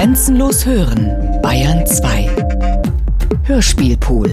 [0.00, 2.34] Grenzenlos hören, Bayern 2.
[3.42, 4.30] Hörspielpool.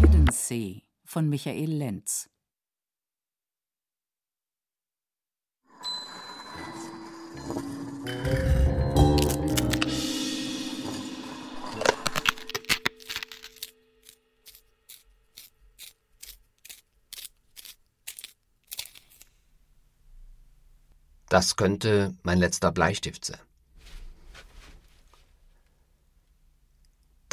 [0.00, 2.30] Hidden Sea von Michael Lenz.
[21.28, 23.45] Das könnte mein letzter Bleistift sein.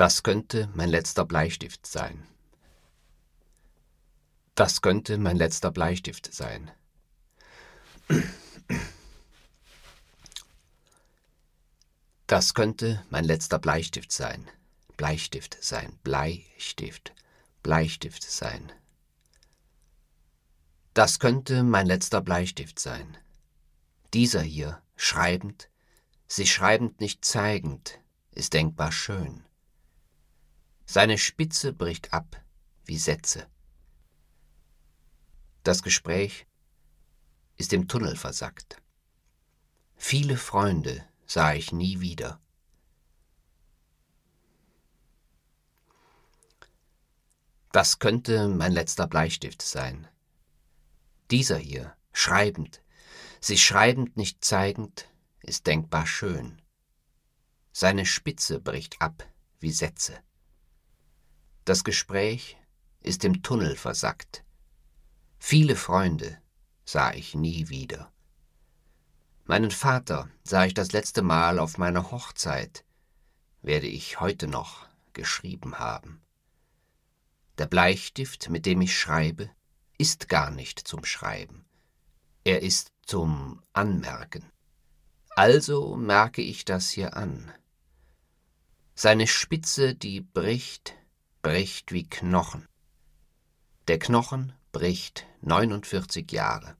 [0.04, 2.28] Das könnte mein letzter Bleistift sein.
[4.54, 6.70] Das könnte mein letzter Bleistift sein.
[12.28, 14.50] Das könnte mein letzter Bleistift sein.
[14.98, 15.98] Bleistift sein.
[16.04, 17.14] Bleistift.
[17.62, 18.74] Bleistift sein.
[20.94, 23.18] Das könnte mein letzter Bleistift sein.
[24.14, 25.70] Dieser hier, schreibend,
[26.28, 28.02] sich schreibend nicht zeigend,
[28.32, 29.46] ist denkbar schön.
[30.86, 32.42] Seine Spitze bricht ab
[32.86, 33.48] wie Sätze.
[35.64, 36.46] Das Gespräch
[37.56, 38.82] ist im Tunnel versackt.
[39.96, 42.42] Viele Freunde sah ich nie wieder.
[47.72, 50.08] Das könnte mein letzter Bleistift sein.
[51.32, 52.84] Dieser hier, schreibend,
[53.40, 55.10] sich schreibend nicht zeigend,
[55.42, 56.62] ist denkbar schön.
[57.72, 59.28] Seine Spitze bricht ab
[59.60, 60.22] wie Sätze.
[61.66, 62.58] Das Gespräch
[63.02, 64.44] ist im Tunnel versackt.
[65.40, 66.38] Viele Freunde
[66.84, 68.12] sah ich nie wieder.
[69.46, 72.84] Meinen Vater sah ich das letzte Mal auf meiner Hochzeit,
[73.62, 76.22] werde ich heute noch geschrieben haben.
[77.58, 79.50] Der Bleistift, mit dem ich schreibe,
[79.98, 81.66] ist gar nicht zum Schreiben.
[82.44, 84.52] Er ist zum Anmerken.
[85.30, 87.54] Also merke ich das hier an.
[88.96, 90.96] Seine Spitze, die bricht,
[91.44, 92.70] bricht wie Knochen.
[93.90, 96.78] Der Knochen bricht 49 Jahre.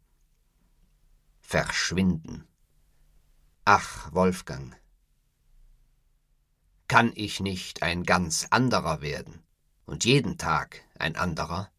[1.42, 2.48] Verschwinden.
[3.66, 4.74] Ach, Wolfgang,
[6.88, 9.44] kann ich nicht ein ganz anderer werden
[9.86, 11.70] und jeden Tag ein anderer?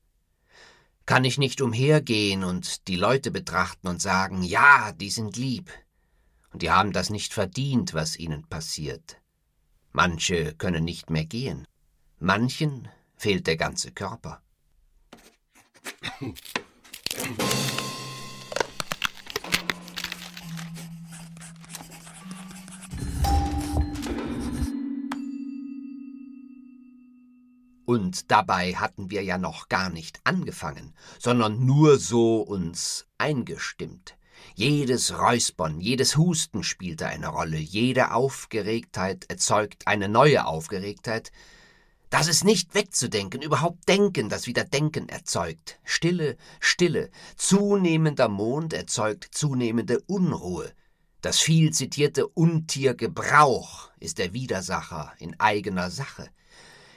[1.06, 5.70] Kann ich nicht umhergehen und die Leute betrachten und sagen, ja, die sind lieb,
[6.52, 9.22] und die haben das nicht verdient, was ihnen passiert.
[9.92, 11.66] Manche können nicht mehr gehen,
[12.24, 14.40] Manchen fehlt der ganze Körper.
[27.84, 34.16] Und dabei hatten wir ja noch gar nicht angefangen, sondern nur so uns eingestimmt.
[34.54, 41.30] Jedes Räuspern, jedes Husten spielte eine Rolle, jede Aufgeregtheit erzeugt eine neue Aufgeregtheit,
[42.14, 45.80] das ist nicht wegzudenken, überhaupt Denken, das wieder Denken erzeugt.
[45.82, 50.72] Stille, Stille, zunehmender Mond erzeugt zunehmende Unruhe.
[51.22, 56.28] Das viel zitierte Untiergebrauch ist der Widersacher in eigener Sache.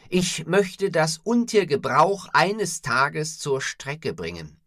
[0.08, 4.62] Ich möchte das Untiergebrauch eines Tages zur Strecke bringen.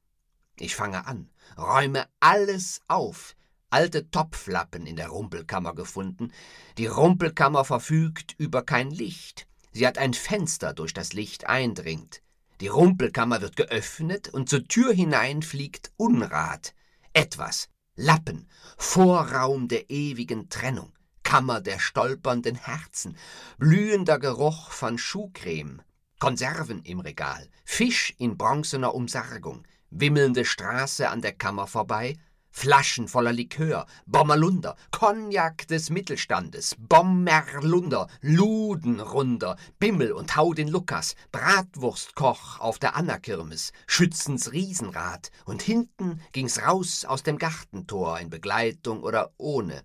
[0.58, 3.36] Ich fange an, räume alles auf,
[3.70, 6.32] alte Topflappen in der Rumpelkammer gefunden.
[6.76, 9.46] Die Rumpelkammer verfügt über kein Licht.
[9.72, 12.22] Sie hat ein Fenster, durch das Licht eindringt.
[12.60, 16.74] Die Rumpelkammer wird geöffnet und zur Tür hinein fliegt Unrat.
[17.12, 17.68] Etwas.
[17.96, 18.48] Lappen.
[18.76, 20.92] Vorraum der ewigen Trennung.
[21.22, 23.16] Kammer der stolpernden Herzen.
[23.58, 25.82] Blühender Geruch von Schuhcreme.
[26.18, 27.48] Konserven im Regal.
[27.64, 29.64] Fisch in bronzener Umsargung.
[29.90, 32.16] Wimmelnde Straße an der Kammer vorbei.
[32.50, 42.58] Flaschen voller Likör, Bommerlunder, Cognac des Mittelstandes, Bommerlunder, Ludenrunder, Bimmel und Hau den Lukas, Bratwurstkoch
[42.58, 49.32] auf der Annakirmes, Schützens Riesenrad und hinten ging's raus aus dem Gartentor in Begleitung oder
[49.38, 49.84] ohne.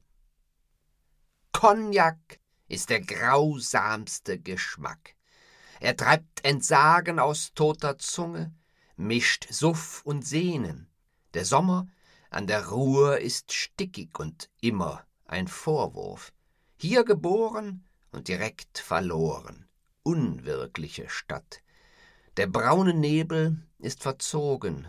[1.51, 5.15] Cognac ist der grausamste Geschmack.
[5.79, 8.53] Er treibt Entsagen aus toter Zunge,
[8.95, 10.89] mischt Suff und Sehnen.
[11.33, 11.87] Der Sommer
[12.35, 16.33] an der Ruhr ist stickig und immer ein Vorwurf.
[16.75, 19.69] Hier geboren und direkt verloren.
[20.03, 21.61] Unwirkliche Stadt.
[22.35, 24.85] Der braune Nebel ist verzogen.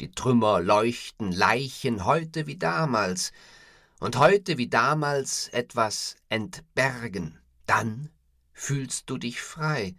[0.00, 3.32] Die Trümmer leuchten Leichen heute wie damals.
[3.98, 7.40] Und heute wie damals etwas entbergen.
[7.66, 8.10] Dann
[8.52, 9.96] fühlst du dich frei.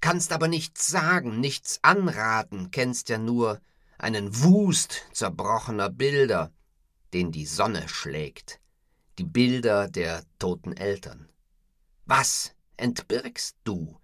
[0.00, 3.60] Kannst aber nichts sagen, nichts anraten, kennst ja nur
[4.00, 6.52] einen Wust zerbrochener Bilder,
[7.12, 8.60] den die Sonne schlägt.
[9.20, 11.28] die Bilder der toten Eltern.
[12.06, 14.00] Was entbirgst du?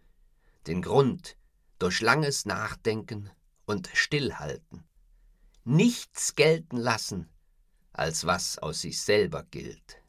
[0.66, 1.38] Den Grund
[1.78, 3.30] durch langes Nachdenken
[3.64, 4.84] und Stillhalten.
[5.64, 7.30] Nichts gelten lassen,
[7.92, 10.02] als was aus sich selber gilt.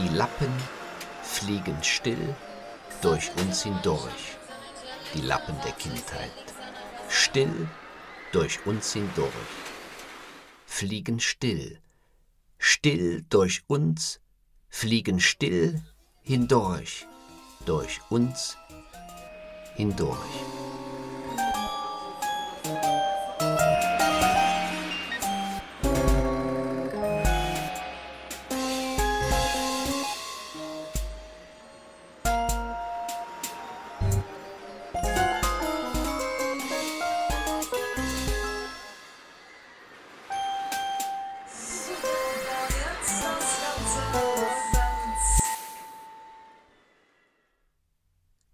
[0.00, 0.50] Die Lappen
[1.22, 2.34] fliegen still
[3.02, 4.38] durch uns hindurch,
[5.12, 6.30] die Lappen der Kindheit.
[7.10, 7.68] Still
[8.32, 9.28] durch uns hindurch.
[10.64, 11.80] Fliegen still,
[12.56, 14.20] still durch uns,
[14.70, 15.82] fliegen still
[16.22, 17.06] hindurch,
[17.66, 18.56] durch uns
[19.76, 20.59] hindurch.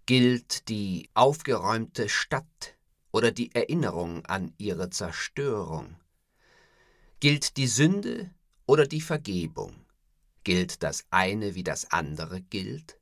[0.07, 2.77] Gilt die aufgeräumte Stadt
[3.11, 5.97] oder die Erinnerung an ihre Zerstörung?
[7.19, 8.33] Gilt die Sünde
[8.65, 9.85] oder die Vergebung?
[10.45, 13.01] Gilt das eine wie das andere gilt?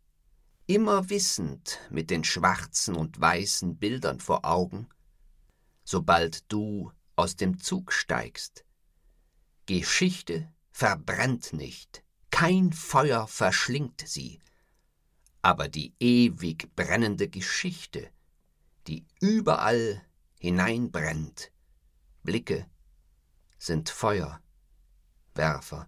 [0.66, 4.90] Immer wissend mit den schwarzen und weißen Bildern vor Augen,
[5.84, 8.66] sobald du aus dem Zug steigst.
[9.68, 14.40] Geschichte verbrennt nicht, kein Feuer verschlingt sie,
[15.46, 18.10] aber die ewig brennende Geschichte,
[18.88, 20.02] die überall
[20.40, 21.52] hineinbrennt.
[22.24, 22.66] Blicke
[23.60, 25.88] sind Feuerwerfer.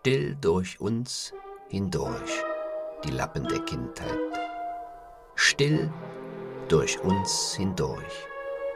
[0.00, 1.34] Still durch uns
[1.68, 2.42] hindurch,
[3.04, 4.18] die Lappen der Kindheit.
[5.34, 5.92] Still
[6.68, 8.26] durch uns hindurch,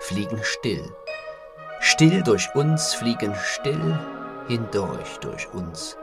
[0.00, 0.94] fliegen still.
[1.80, 3.98] Still durch uns fliegen still
[4.48, 5.96] hindurch, durch uns.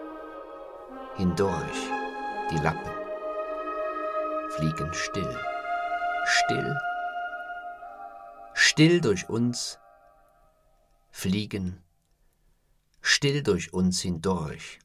[1.18, 1.79] Hindurch,
[2.50, 2.91] die Lappen
[4.56, 5.38] fliegen still.
[6.25, 6.77] Still,
[8.56, 9.77] still durch uns
[11.12, 11.83] fliegen
[13.01, 14.79] still durch uns hindurch,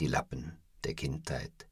[0.00, 1.66] die Lappen der Kindheit.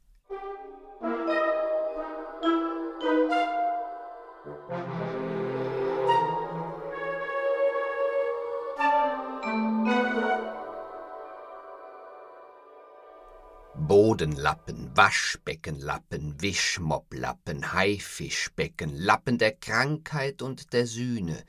[13.75, 21.44] Bodenlappen, Waschbeckenlappen, Wischmopplappen, Haifischbecken, Lappen der Krankheit und der Sühne,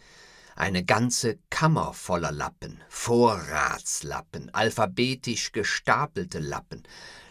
[0.60, 6.84] eine ganze Kammer voller Lappen, Vorratslappen, alphabetisch gestapelte Lappen,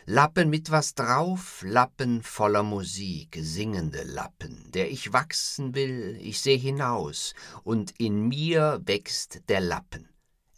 [0.06, 6.56] Lappen mit was drauf, Lappen voller Musik, singende Lappen, der ich wachsen will, ich seh
[6.56, 10.08] hinaus, und in mir wächst der Lappen.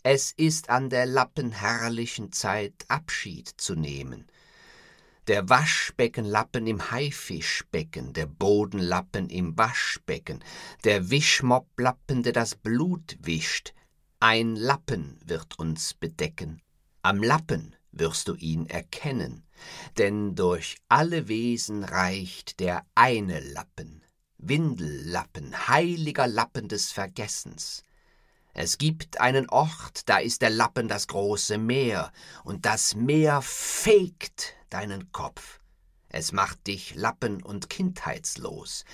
[0.04, 4.26] Es ist an der lappenherrlichen Zeit Abschied zu nehmen,
[5.26, 10.42] der Waschbeckenlappen im Haifischbecken, der Bodenlappen im Waschbecken,
[10.84, 13.74] der Wischmopplappen, der das Blut wischt.
[14.18, 16.60] Ein Lappen wird uns bedecken.
[17.02, 19.44] Am Lappen wirst du ihn erkennen,
[19.98, 24.02] denn durch alle Wesen reicht der eine Lappen,
[24.38, 27.84] Windellappen, heiliger Lappen des Vergessens.
[28.52, 32.12] Es gibt einen Ort, da ist der Lappen das große Meer,
[32.44, 35.60] und das Meer fegt deinen Kopf.
[36.08, 38.84] Es macht dich lappen- und kindheitslos.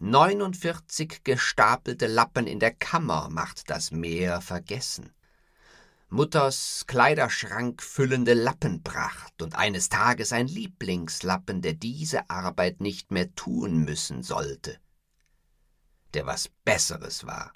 [0.00, 5.12] 49 gestapelte Lappen in der Kammer macht das Meer vergessen.
[6.08, 13.78] Mutters Kleiderschrank füllende Lappenpracht und eines Tages ein Lieblingslappen, der diese Arbeit nicht mehr tun
[13.84, 14.78] müssen sollte.
[16.12, 17.52] Der was Besseres war,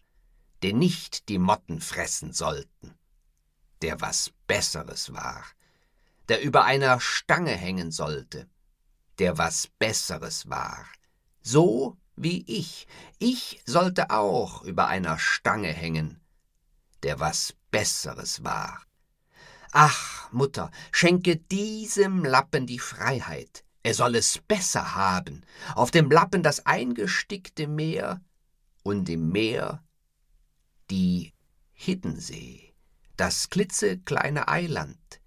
[0.63, 2.99] den nicht die Motten fressen sollten,
[3.83, 5.45] der was Besseres war,
[6.29, 8.49] der über einer Stange hängen sollte,
[9.19, 10.87] der was Besseres war.
[11.43, 12.87] So wie ich.
[13.19, 16.21] Ich sollte auch über einer Stange hängen,
[17.03, 18.83] der was Besseres war.
[19.73, 23.65] Ach, Mutter, schenke diesem Lappen die Freiheit.
[23.83, 25.45] Er soll es besser haben.
[25.75, 28.21] Auf dem Lappen das eingestickte Meer
[28.83, 29.83] und im Meer
[30.91, 31.33] die
[31.73, 32.75] Hiddensee,
[33.17, 35.21] das klitzekleine Eiland.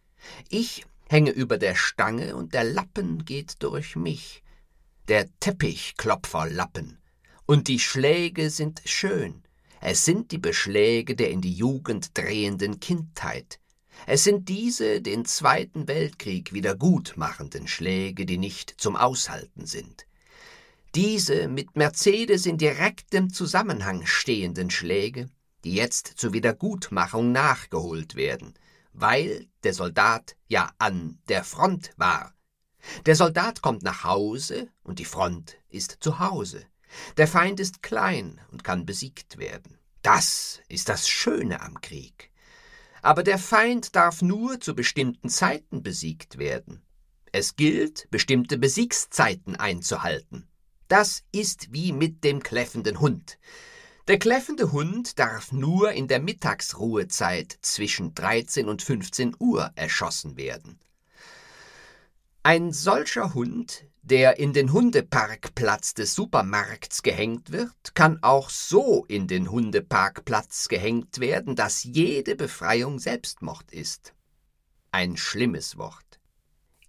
[0.50, 4.44] Ich hänge über der Stange und der Lappen geht durch mich.
[5.10, 7.00] Der Teppichklopferlappen.
[7.46, 9.44] Und die Schläge sind schön.
[9.82, 13.60] Es sind die Beschläge der in die Jugend drehenden Kindheit.
[14.08, 20.06] Es sind diese den Zweiten Weltkrieg wieder gutmachenden Schläge, die nicht zum Aushalten sind.
[20.96, 25.30] Diese mit Mercedes in direktem Zusammenhang stehenden Schläge,
[25.66, 28.54] die jetzt zur Wiedergutmachung nachgeholt werden,
[28.94, 32.34] weil der Soldat ja an der Front war.
[33.06, 36.66] Der Soldat kommt nach Hause und die Front ist zu Hause.
[37.18, 39.78] Der Feind ist klein und kann besiegt werden.
[40.02, 42.32] Das ist das Schöne am Krieg.
[43.02, 46.82] Aber der Feind darf nur zu bestimmten Zeiten besiegt werden.
[47.32, 50.48] Es gilt, bestimmte Besiegszeiten einzuhalten.
[50.88, 53.40] Das ist wie mit dem kläffenden Hund.
[54.08, 60.80] Der kläffende Hund darf nur in der Mittagsruhezeit zwischen 13 und 15 Uhr erschossen werden.
[62.42, 69.28] Ein solcher Hund, der in den Hundeparkplatz des Supermarkts gehängt wird, kann auch so in
[69.28, 74.16] den Hundeparkplatz gehängt werden, dass jede Befreiung Selbstmord ist.
[74.90, 76.20] Ein schlimmes Wort.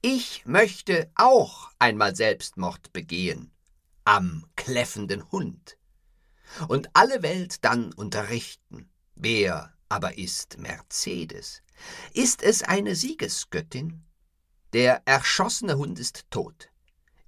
[0.00, 3.52] Ich möchte auch einmal Selbstmord begehen.
[4.04, 5.76] Am kläffenden Hund
[6.68, 8.90] und alle Welt dann unterrichten.
[9.14, 11.62] Wer aber ist Mercedes?
[12.12, 14.04] Ist es eine Siegesgöttin?
[14.72, 16.70] Der erschossene Hund ist tot.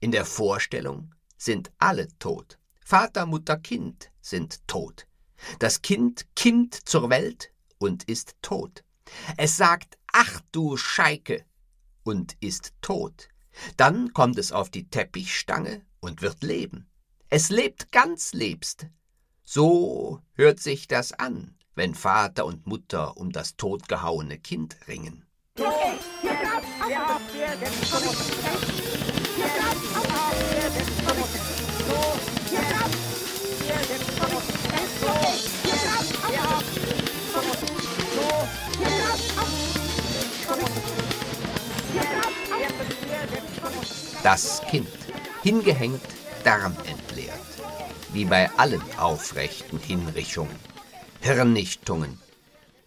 [0.00, 2.58] In der Vorstellung sind alle tot.
[2.84, 5.06] Vater, Mutter, Kind sind tot.
[5.58, 8.84] Das Kind Kind zur Welt und ist tot.
[9.36, 11.44] Es sagt, ach du Scheike,
[12.04, 13.28] und ist tot.
[13.76, 16.88] Dann kommt es auf die Teppichstange und wird leben.
[17.28, 18.86] Es lebt ganz lebst,
[19.44, 25.26] so hört sich das an, wenn Vater und Mutter um das totgehauene Kind ringen.
[44.22, 44.88] Das Kind,
[45.42, 46.00] hingehängt,
[46.44, 47.53] Darm entleert
[48.14, 50.56] wie bei allen aufrechten Hinrichtungen.
[51.20, 52.18] Hirnnichtungen,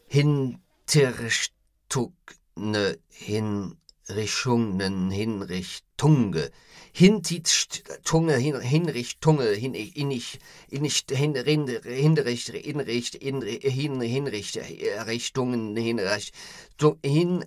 [0.07, 6.49] Hintirstugne, Hinrichtungen, Hinrichtunge,
[6.93, 14.59] Hintitstunge, Hinrichtunge, hin, inich, inich, hinricht, inricht, hin, hinricht,
[15.07, 16.33] Richtungen, hinricht,
[17.03, 17.43] hin,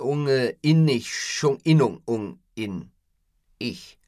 [0.00, 1.12] unge, innig,
[1.64, 2.02] innung,
[2.54, 2.90] in,
[3.58, 3.98] ich.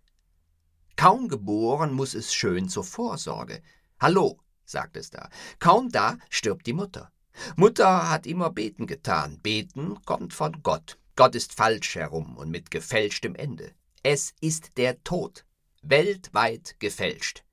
[0.96, 3.62] Kaum geboren muss es schön zur Vorsorge.
[4.00, 5.28] Hallo, sagt es da.
[5.58, 7.12] Kaum da stirbt die Mutter.
[7.56, 9.38] Mutter hat immer beten getan.
[9.42, 10.98] Beten kommt von Gott.
[11.14, 13.72] Gott ist falsch herum und mit gefälschtem Ende.
[14.02, 15.44] Es ist der Tod.
[15.82, 17.44] Weltweit gefälscht.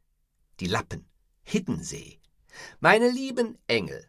[0.60, 1.06] Die Lappen.
[1.44, 2.20] Hiddensee.
[2.80, 4.06] Meine lieben Engel,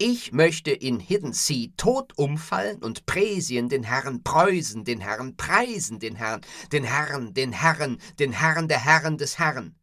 [0.00, 5.98] ich möchte in Hidden Sea tot umfallen und Präsien den Herrn Preußen, den Herrn preisen,
[5.98, 6.40] den Herrn,
[6.70, 9.74] den Herrn, den Herrn, den Herrn der Herren des Herrn,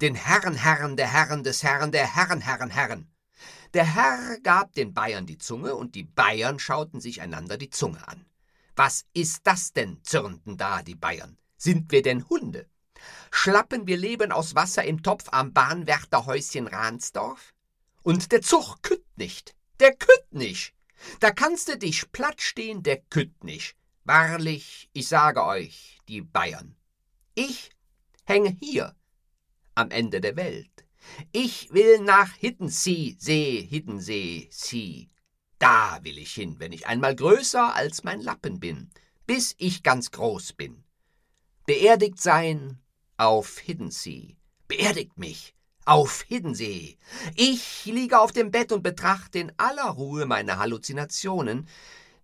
[0.00, 3.08] den Herrn, Herrn der Herren des Herrn, der Herren, Herren, Herren.
[3.72, 8.06] Der Herr gab den Bayern die Zunge, und die Bayern schauten sich einander die Zunge
[8.08, 8.26] an.
[8.74, 10.00] Was ist das denn?
[10.02, 11.38] zürnten da die Bayern.
[11.56, 12.66] Sind wir denn Hunde?
[13.30, 17.54] Schlappen wir Leben aus Wasser im Topf am Bahnwärterhäuschen Ransdorf?
[18.02, 18.82] Und der Zug
[19.16, 20.74] nicht, der kütt nicht.
[21.20, 23.76] Da kannst du dich platt stehen, der kütt nicht.
[24.04, 26.76] Wahrlich, ich sage euch, die Bayern.
[27.34, 27.70] Ich
[28.24, 28.94] hänge hier,
[29.74, 30.86] am Ende der Welt.
[31.32, 35.10] Ich will nach Hiddensee, See, Hiddensee, See.
[35.58, 38.90] Da will ich hin, wenn ich einmal größer als mein Lappen bin,
[39.26, 40.84] bis ich ganz groß bin.
[41.66, 42.80] Beerdigt sein
[43.16, 44.36] auf Hiddensee.
[44.66, 45.54] Beerdigt mich
[45.84, 46.96] auf Hiddensee.
[47.34, 51.68] Ich liege auf dem Bett und betrachte in aller Ruhe meine Halluzinationen,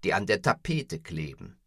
[0.05, 1.59] die an der Tapete kleben.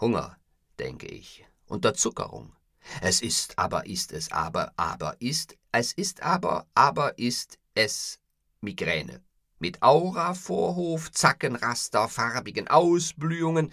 [0.00, 0.36] Hunger,
[0.78, 2.52] denke ich, Unterzuckerung.
[3.00, 8.18] Es ist aber, ist es aber, aber ist, es ist aber, aber ist es
[8.60, 9.22] Migräne.
[9.58, 13.72] Mit Aura, Vorhof, Zackenraster, farbigen Ausblühungen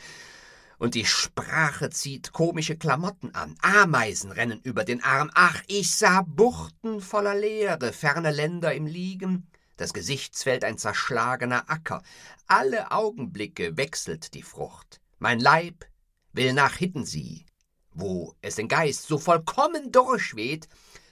[0.78, 3.56] Und die Sprache zieht komische Klamotten an.
[3.62, 5.32] Ameisen rennen über den Arm.
[5.34, 9.48] Ach, ich sah Buchten voller Leere, ferne Länder im Liegen.
[9.76, 12.04] Das Gesichtsfeld ein zerschlagener Acker.
[12.48, 15.02] Alle Augenblicke wechselt die Frucht.
[15.20, 15.86] Mein Leib
[16.34, 17.46] will nach Hiddensee,
[17.92, 20.68] wo es den Geist so vollkommen durchweht,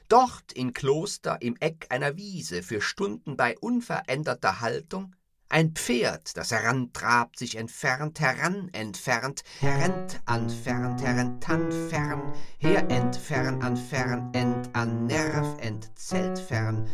[0.09, 5.15] dort in Kloster im Eck einer Wiese für Stunden bei unveränderter Haltung,
[5.49, 13.77] ein Pferd, das herantrabt, sich entfernt, heran entfernt, herent entfernt, herentan fern, her entfern, an
[13.77, 16.87] fern, ent an Nerv, entzelt fern,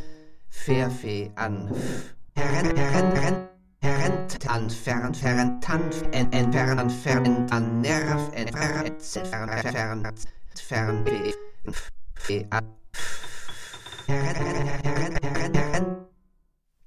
[0.50, 1.72] Fairfee an,
[2.36, 3.48] herren, herren,
[3.81, 5.81] herent an fern, ferentan,
[6.12, 10.13] en, entfern, an fern, an Nerv, entfern, entzelt fern, fern,
[10.55, 11.05] fern,
[12.15, 12.75] fern, an,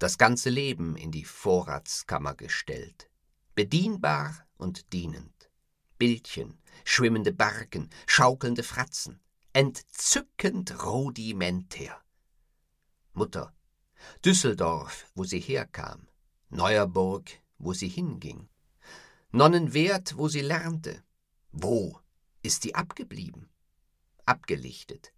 [0.05, 3.09] das ganze Leben in die Vorratskammer gestellt,
[3.55, 5.51] bedienbar und dienend.
[5.97, 9.19] Bildchen, schwimmende Barken, schaukelnde Fratzen,
[9.55, 11.99] entzückend rudimentär.
[13.15, 13.55] Mutter,
[14.23, 16.07] Düsseldorf, wo sie herkam,
[16.51, 18.51] Neuerburg, wo sie hinging,
[19.31, 21.03] Nonnenwert, wo sie lernte.
[21.51, 21.99] Wo
[22.43, 23.49] ist sie abgeblieben?
[24.27, 25.15] Abgelichtet,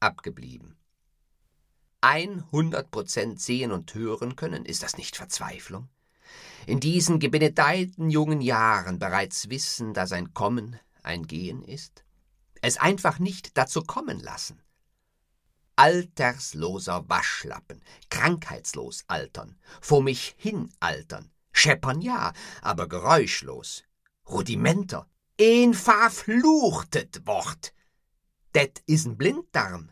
[0.00, 0.77] abgeblieben.
[2.00, 5.88] 100 Prozent sehen und hören können, ist das nicht Verzweiflung?
[6.66, 12.04] In diesen gebenedeiten jungen Jahren bereits wissen, dass ein Kommen ein Gehen ist?
[12.60, 14.62] Es einfach nicht dazu kommen lassen?
[15.76, 23.84] Altersloser Waschlappen, krankheitslos altern, vor mich hin altern, scheppern ja, aber geräuschlos,
[24.28, 25.08] Rudimenter,
[25.40, 27.72] ein verfluchtet Wort,
[28.54, 29.90] Det is ein Blinddarm.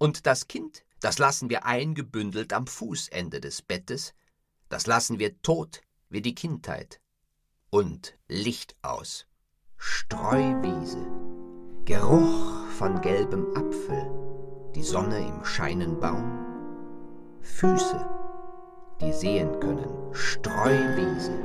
[0.00, 4.14] Und das Kind, das lassen wir eingebündelt am Fußende des Bettes,
[4.70, 7.02] das lassen wir tot wie die Kindheit.
[7.68, 9.26] Und Licht aus.
[9.76, 11.06] Streuwiese,
[11.84, 16.46] Geruch von gelbem Apfel, die Sonne im Scheinenbaum,
[17.42, 18.02] Füße,
[19.02, 21.38] die sehen können, Streuwiese.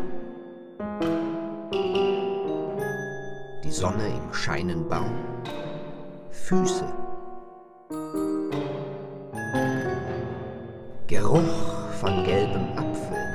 [3.65, 5.13] Die Sonne im Scheinenbaum,
[6.31, 7.04] Füße.
[11.07, 13.25] Geruch von gelbem Apfel.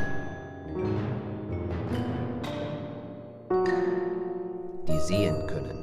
[4.89, 5.79] Die sehen können.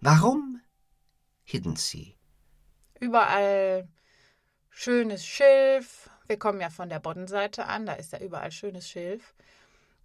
[0.00, 0.62] Warum
[1.44, 2.14] Hidden Sea?
[3.00, 3.86] Überall
[4.70, 6.08] schönes Schilf.
[6.26, 9.34] Wir kommen ja von der Boddenseite an, da ist ja überall schönes Schilf.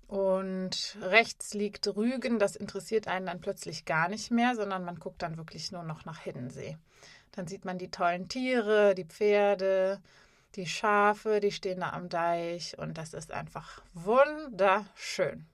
[0.07, 5.21] Und rechts liegt Rügen, das interessiert einen dann plötzlich gar nicht mehr, sondern man guckt
[5.21, 6.77] dann wirklich nur noch nach Hiddensee.
[7.33, 10.01] Dann sieht man die tollen Tiere, die Pferde,
[10.55, 15.45] die Schafe, die stehen da am Deich und das ist einfach wunderschön.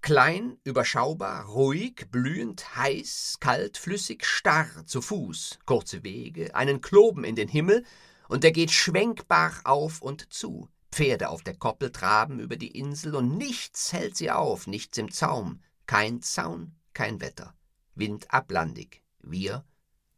[0.00, 7.36] Klein, überschaubar, ruhig, blühend, heiß, kalt, flüssig, starr, zu Fuß, kurze Wege, einen Kloben in
[7.36, 7.84] den Himmel
[8.32, 10.70] und der geht schwenkbar auf und zu.
[10.90, 15.12] Pferde auf der Koppel traben über die Insel und nichts hält sie auf, nichts im
[15.12, 17.54] Zaum, kein Zaun, kein Wetter.
[17.94, 19.66] Wind ablandig, wir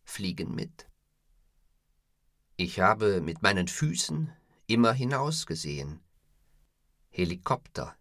[0.05, 0.89] fliegen mit.
[2.57, 4.33] Ich habe mit meinen Füßen
[4.69, 5.99] immer hinausgesehen.
[7.11, 7.97] Helikopter.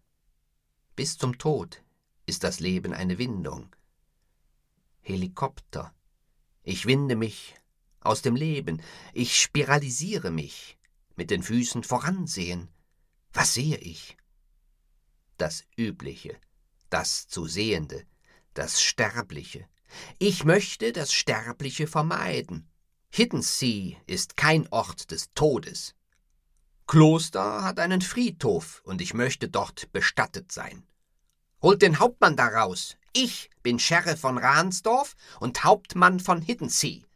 [0.94, 1.82] Bis zum Tod
[2.24, 3.74] ist das Leben eine Windung.
[5.00, 5.92] Helikopter.
[6.62, 7.56] Ich winde mich
[8.04, 8.82] aus dem Leben.
[9.12, 10.78] Ich spiralisiere mich,
[11.16, 12.68] mit den Füßen voransehen.
[13.32, 14.16] Was sehe ich?
[15.38, 16.36] Das Übliche,
[16.90, 18.04] das zu Sehende,
[18.54, 19.66] das Sterbliche.
[20.18, 22.68] Ich möchte das Sterbliche vermeiden.
[23.10, 25.94] Hidden Sea ist kein Ort des Todes.
[26.86, 30.86] Kloster hat einen Friedhof und ich möchte dort bestattet sein.
[31.62, 32.96] Holt den Hauptmann daraus.
[33.14, 37.06] Ich bin Sheriff von Ransdorf und Hauptmann von Hiddensee.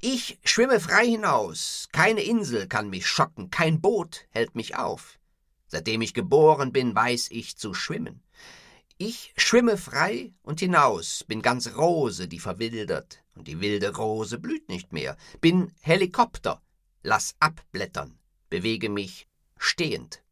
[0.00, 1.88] Ich schwimme frei hinaus.
[1.90, 5.18] Keine Insel kann mich schocken, kein Boot hält mich auf.
[5.66, 8.22] Seitdem ich geboren bin, weiß ich zu schwimmen.
[8.96, 14.68] Ich schwimme frei und hinaus, bin ganz Rose, die verwildert, und die wilde Rose blüht
[14.68, 15.16] nicht mehr.
[15.40, 16.62] Bin Helikopter,
[17.02, 18.18] lass abblättern,
[18.50, 20.22] bewege mich stehend.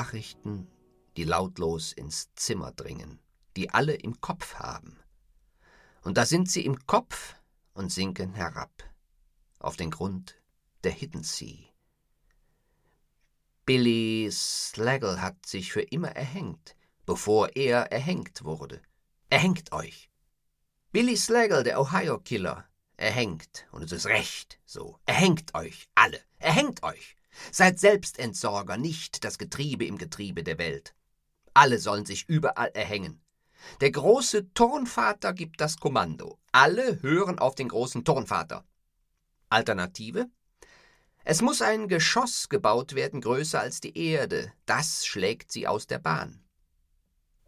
[0.00, 0.66] Nachrichten,
[1.18, 3.20] die lautlos ins Zimmer dringen,
[3.54, 4.98] die alle im Kopf haben.
[6.00, 7.34] Und da sind sie im Kopf
[7.74, 8.72] und sinken herab
[9.58, 10.40] auf den Grund
[10.84, 11.68] der Hidden Sea.
[13.66, 18.80] Billy Slaggle hat sich für immer erhängt, bevor er erhängt wurde.
[19.28, 20.08] Erhängt euch.
[20.92, 24.98] Billy Slaggle, der Ohio-Killer, erhängt, und es ist recht so.
[25.04, 27.16] Erhängt euch, alle, erhängt euch.
[27.52, 30.94] Seid Selbstentsorger, nicht das Getriebe im Getriebe der Welt.
[31.54, 33.20] Alle sollen sich überall erhängen.
[33.80, 36.38] Der große Turnvater gibt das Kommando.
[36.52, 38.64] Alle hören auf den großen Turnvater.
[39.48, 40.30] Alternative?
[41.24, 44.52] Es muss ein Geschoss gebaut werden, größer als die Erde.
[44.64, 46.42] Das schlägt sie aus der Bahn.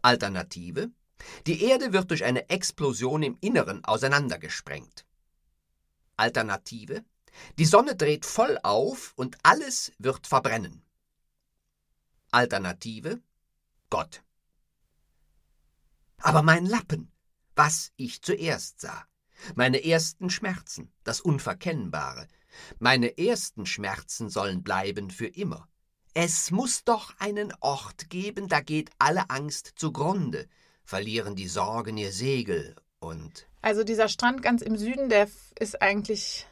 [0.01, 0.91] Alternative?
[1.47, 5.05] Die Erde wird durch eine Explosion im Inneren auseinandergesprengt.
[6.17, 7.03] Alternative?
[7.57, 10.83] Die Sonne dreht voll auf und alles wird verbrennen.
[12.31, 13.21] Alternative?
[13.89, 14.23] Gott.
[16.17, 17.11] Aber mein Lappen,
[17.55, 19.05] was ich zuerst sah,
[19.55, 22.27] meine ersten Schmerzen, das Unverkennbare,
[22.79, 25.67] meine ersten Schmerzen sollen bleiben für immer.
[26.13, 30.47] Es muss doch einen Ort geben, da geht alle Angst zugrunde,
[30.83, 33.47] verlieren die Sorgen ihr Segel und.
[33.61, 35.27] Also dieser Strand ganz im Süden, der
[35.59, 36.47] ist eigentlich.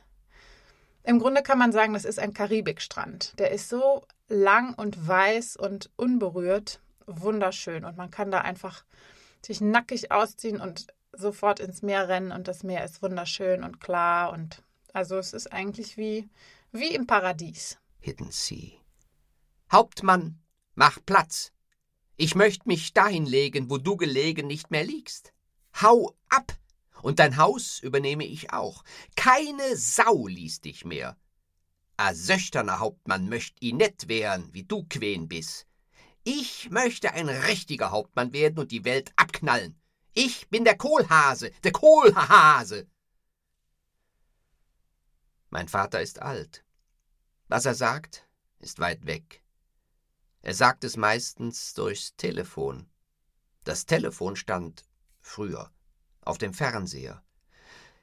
[1.04, 3.40] Im Grunde kann man sagen, das ist ein Karibikstrand.
[3.40, 7.86] Der ist so lang und weiß und unberührt, wunderschön.
[7.86, 8.84] Und man kann da einfach
[9.44, 14.32] sich nackig ausziehen und sofort ins Meer rennen und das Meer ist wunderschön und klar
[14.32, 16.30] und also es ist eigentlich wie,
[16.72, 17.78] wie im Paradies.
[18.00, 18.72] Hidden Sea.
[19.72, 20.40] Hauptmann,
[20.76, 21.52] mach Platz.
[22.18, 25.34] Ich möchte mich dahin legen, wo du gelegen nicht mehr liegst.
[25.82, 26.54] Hau ab!
[27.02, 28.84] Und dein Haus übernehme ich auch.
[29.16, 31.18] Keine Sau ließ dich mehr.
[31.98, 35.68] A söchterner Hauptmann möcht i net wären, wie du Quen bist.
[36.24, 39.80] Ich möchte ein richtiger Hauptmann werden und die Welt abknallen.
[40.14, 42.88] Ich bin der Kohlhase, der Kohlhase.
[45.50, 46.64] Mein Vater ist alt.
[47.48, 48.28] Was er sagt,
[48.60, 49.44] ist weit weg.
[50.42, 52.90] Er sagt es meistens durchs Telefon.
[53.64, 54.86] Das Telefon stand
[55.20, 55.72] früher
[56.22, 57.24] auf dem Fernseher.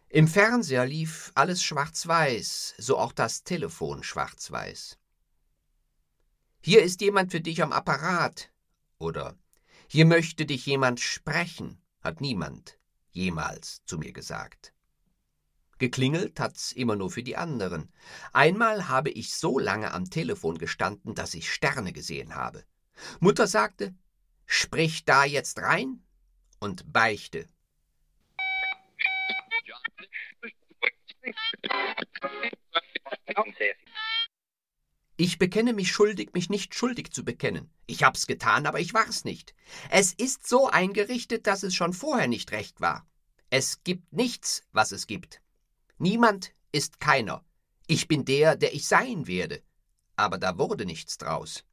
[0.09, 4.99] Im Fernseher lief alles schwarz-weiß, so auch das Telefon schwarz-weiß.
[6.61, 8.51] Hier ist jemand für dich am Apparat
[8.99, 9.37] oder
[9.87, 12.79] hier möchte dich jemand sprechen hat niemand
[13.11, 14.73] jemals zu mir gesagt.
[15.79, 17.93] Geklingelt hat's immer nur für die anderen.
[18.33, 22.65] Einmal habe ich so lange am Telefon gestanden, dass ich Sterne gesehen habe.
[23.21, 23.95] Mutter sagte,
[24.47, 26.03] sprich da jetzt rein
[26.59, 27.47] und beichte.
[35.17, 37.71] Ich bekenne mich schuldig, mich nicht schuldig zu bekennen.
[37.87, 39.55] Ich hab's getan, aber ich war's nicht.
[39.91, 43.07] Es ist so eingerichtet, dass es schon vorher nicht recht war.
[43.51, 45.41] Es gibt nichts, was es gibt.
[45.99, 47.45] Niemand ist keiner.
[47.89, 49.63] Ich bin der, der ich sein werde.
[50.15, 51.65] Aber da wurde nichts draus.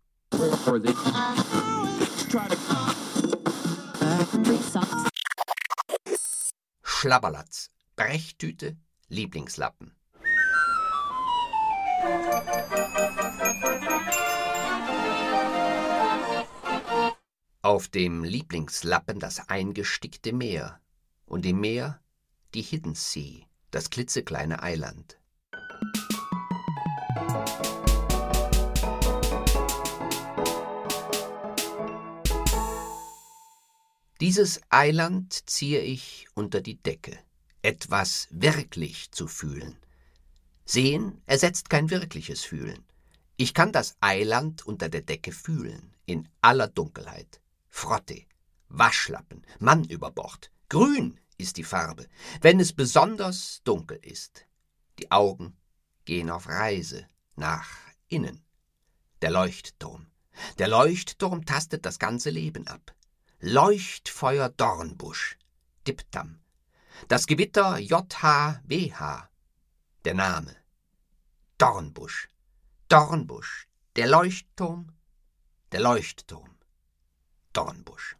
[6.82, 9.96] Schlabberlatz, Brechtüte, Lieblingslappen.
[17.62, 20.82] Auf dem Lieblingslappen das eingestickte Meer
[21.26, 22.02] und im Meer
[22.56, 25.20] die Hidden Sea, das klitzekleine Eiland.
[34.20, 37.20] Dieses Eiland ziehe ich unter die Decke,
[37.65, 39.75] etwas wirklich zu fühlen.
[40.65, 42.86] Sehen ersetzt kein wirkliches Fühlen.
[43.38, 47.41] Ich kann das Eiland unter der Decke fühlen, in aller Dunkelheit.
[47.67, 48.21] Frotte,
[48.69, 50.51] Waschlappen, Mann über Bord.
[50.69, 52.08] Grün ist die Farbe,
[52.41, 54.45] wenn es besonders dunkel ist.
[54.99, 55.58] Die Augen
[56.06, 57.69] gehen auf Reise nach
[58.08, 58.43] innen.
[59.21, 60.08] Der Leuchtturm.
[60.60, 62.93] Der Leuchtturm tastet das ganze Leben ab.
[63.39, 65.38] Leuchtfeuer Dornbusch.
[65.88, 66.39] Diptam.
[67.08, 69.30] Das Gewitter JHWH.
[70.06, 70.56] Der Name.
[71.58, 72.30] Dornbusch.
[72.90, 73.68] Dornbusch.
[73.96, 74.92] Der Leuchtturm.
[75.72, 76.58] Der Leuchtturm.
[77.54, 78.18] Dornbusch.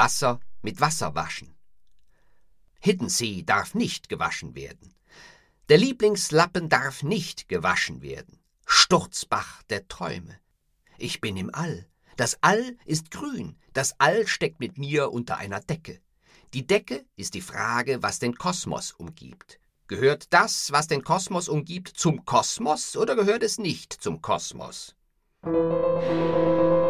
[0.00, 1.54] Wasser mit Wasser waschen.
[2.80, 4.94] Hiddensee darf nicht gewaschen werden.
[5.68, 8.40] Der Lieblingslappen darf nicht gewaschen werden.
[8.64, 10.40] Sturzbach der Träume.
[10.96, 11.86] Ich bin im All.
[12.16, 13.58] Das All ist grün.
[13.74, 16.00] Das All steckt mit mir unter einer Decke.
[16.54, 19.60] Die Decke ist die Frage, was den Kosmos umgibt.
[19.86, 24.96] Gehört das, was den Kosmos umgibt, zum Kosmos oder gehört es nicht zum Kosmos?
[25.42, 26.89] Vater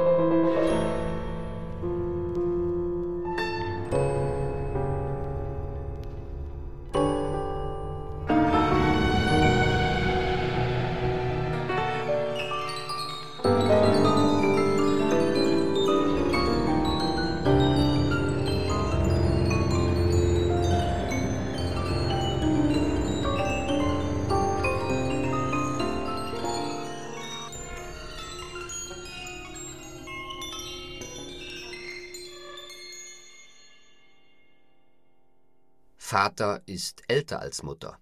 [36.70, 37.98] ist älter als Mutter.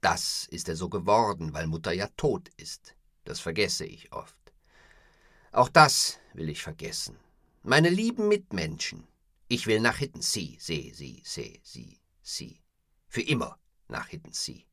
[0.00, 2.94] Das ist er so geworden, weil Mutter ja tot ist.
[3.24, 4.36] Das vergesse ich oft.
[5.50, 7.18] Auch das will ich vergessen.
[7.62, 9.08] Meine lieben Mitmenschen.
[9.48, 12.60] Ich will nach Hiddensee, see, sie, see, sie, sie.
[13.08, 13.58] Für immer
[13.88, 14.64] nach Hiddensee.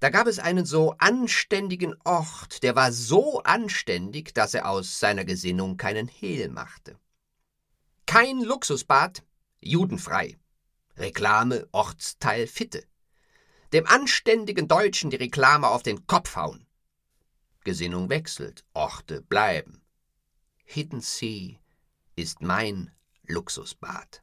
[0.00, 5.24] Da gab es einen so anständigen Ort, der war so anständig, dass er aus seiner
[5.24, 6.98] Gesinnung keinen Hehl machte.
[8.06, 9.24] Kein Luxusbad,
[9.60, 10.38] judenfrei.
[10.96, 12.84] Reklame Ortsteil Fitte.
[13.72, 16.66] Dem anständigen Deutschen die Reklame auf den Kopf hauen.
[17.64, 19.82] Gesinnung wechselt, Orte bleiben.
[20.64, 21.58] Hiddensee
[22.14, 22.92] ist mein
[23.26, 24.22] Luxusbad.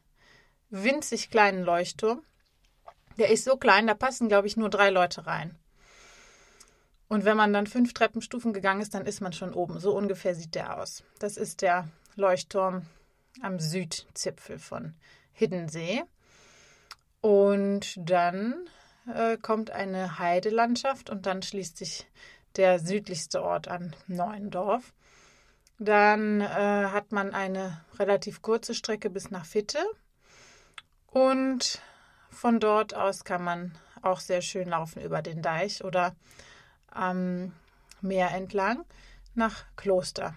[0.71, 2.23] winzig kleinen Leuchtturm.
[3.17, 5.55] Der ist so klein, da passen, glaube ich, nur drei Leute rein.
[7.07, 9.79] Und wenn man dann fünf Treppenstufen gegangen ist, dann ist man schon oben.
[9.79, 11.03] So ungefähr sieht der aus.
[11.19, 12.85] Das ist der Leuchtturm
[13.41, 14.95] am Südzipfel von
[15.33, 16.03] Hiddensee.
[17.19, 18.55] Und dann
[19.13, 22.07] äh, kommt eine Heidelandschaft und dann schließt sich
[22.55, 24.93] der südlichste Ort an Neuendorf.
[25.79, 29.79] Dann äh, hat man eine relativ kurze Strecke bis nach Fitte
[31.11, 31.81] und
[32.29, 36.15] von dort aus kann man auch sehr schön laufen über den Deich oder
[36.87, 37.53] am
[38.01, 38.83] Meer entlang
[39.35, 40.33] nach Kloster.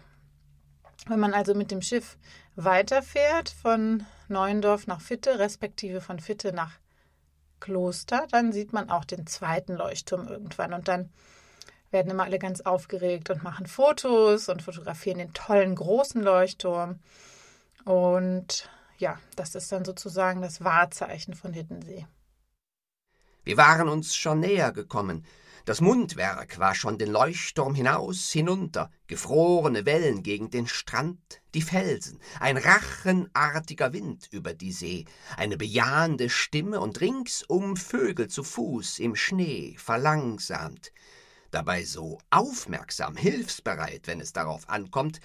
[1.07, 2.19] Wenn man also mit dem Schiff
[2.57, 6.73] weiterfährt von Neuendorf nach Fitte, respektive von Fitte nach
[7.61, 10.73] Kloster, dann sieht man auch den zweiten Leuchtturm irgendwann.
[10.73, 11.11] Und dann
[11.91, 17.01] werden immer alle ganz aufgeregt und machen Fotos und fotografieren den tollen großen Leuchtturm.
[17.85, 22.07] Und ja, das ist dann sozusagen das Wahrzeichen von Hiddensee.
[23.45, 25.27] Wir waren uns schon näher gekommen.
[25.67, 32.21] Das Mundwerk war schon den Leuchtturm hinaus, hinunter, gefrorene Wellen gegen den Strand, die Felsen,
[32.39, 35.07] ein rachenartiger Wind über die See,
[35.39, 40.93] eine bejahende Stimme und ringsum Vögel zu Fuß im Schnee, verlangsamt,
[41.51, 45.21] dabei so aufmerksam, hilfsbereit, wenn es darauf ankommt,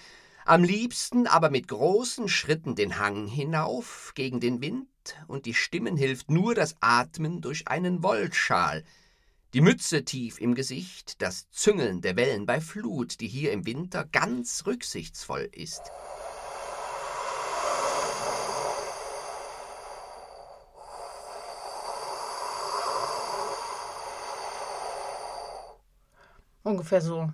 [0.46, 4.88] am liebsten aber mit großen Schritten den Hang hinauf gegen den Wind,
[5.28, 8.84] und die Stimmen hilft nur das Atmen durch einen Wollschal,
[9.54, 14.06] die Mütze tief im Gesicht, das Züngeln der Wellen bei Flut, die hier im Winter
[14.06, 15.82] ganz rücksichtsvoll ist.
[26.62, 27.34] Ungefähr so.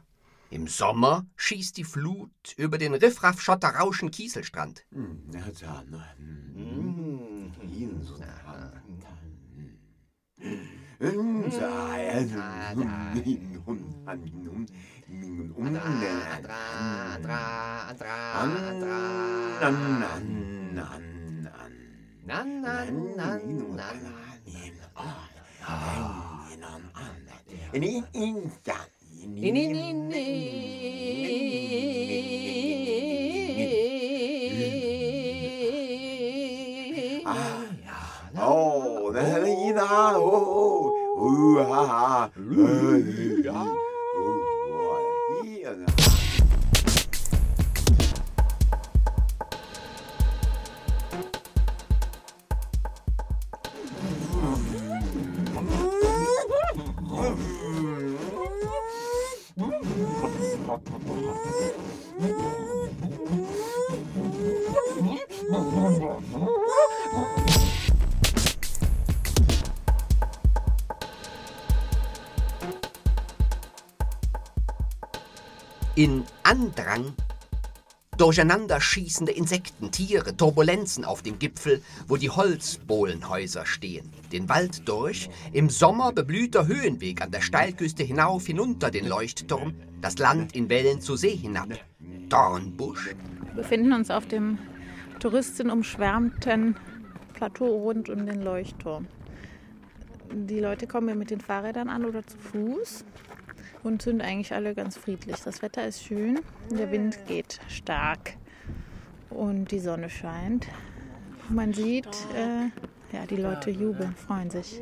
[0.51, 4.85] Im Sommer schießt die Flut über den Riffraff-Schotter-Rauschen Kieselstrand.
[38.37, 39.11] Oh,
[39.43, 39.81] Nina,
[40.15, 43.84] oh, oh, ha, ha.
[75.95, 77.15] In Andrang
[78.17, 84.11] durcheinander schießende Insekten, Tiere, Turbulenzen auf dem Gipfel, wo die Holzbohlenhäuser stehen.
[84.31, 90.17] Den Wald durch, im Sommer beblühter Höhenweg an der Steilküste hinauf hinunter den Leuchtturm, das
[90.17, 91.69] Land in Wellen zur See hinab.
[92.29, 93.15] Dornbusch.
[93.53, 94.57] Wir befinden uns auf dem
[95.19, 96.75] touristenumschwärmten
[97.33, 99.07] Plateau rund um den Leuchtturm.
[100.31, 103.05] Die Leute kommen hier mit den Fahrrädern an oder zu Fuß
[103.85, 105.37] und sind eigentlich alle ganz friedlich.
[105.45, 106.39] Das Wetter ist schön,
[106.71, 108.33] der Wind geht stark
[109.29, 110.67] und die Sonne scheint.
[111.49, 114.81] Man sieht, äh, ja, die Leute jubeln, freuen sich.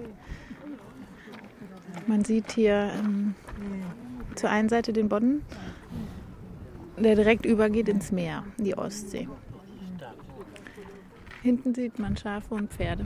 [2.08, 3.36] Man sieht hier ähm,
[4.36, 5.44] zur einen Seite den Bodden,
[6.98, 9.28] der direkt übergeht ins Meer, die Ostsee.
[11.42, 13.06] Hinten sieht man Schafe und Pferde.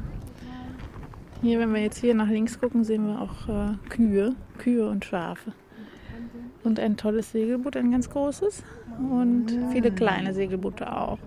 [1.42, 5.04] Hier, wenn wir jetzt hier nach links gucken, sehen wir auch äh, Kühe, Kühe und
[5.04, 5.54] Schafe.
[6.68, 8.62] Und ein tolles Segelboot, ein ganz großes.
[9.00, 11.18] Und viele kleine Segelboote auch.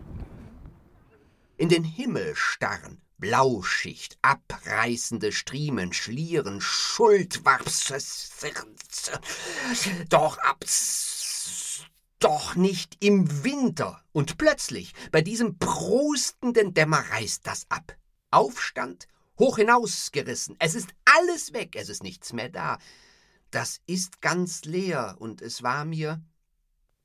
[1.56, 7.90] In den Himmel starren, Blauschicht, abreißende Striemen, Schlieren, Schuldwaps,
[10.10, 10.62] doch ab,
[12.18, 14.02] doch nicht im Winter.
[14.12, 17.96] Und plötzlich, bei diesem prustenden Dämmer reißt das ab.
[18.30, 20.56] Aufstand, hoch hinausgerissen.
[20.58, 22.76] Es ist alles weg, es ist nichts mehr da.
[23.50, 26.22] Das ist ganz leer, und es war mir,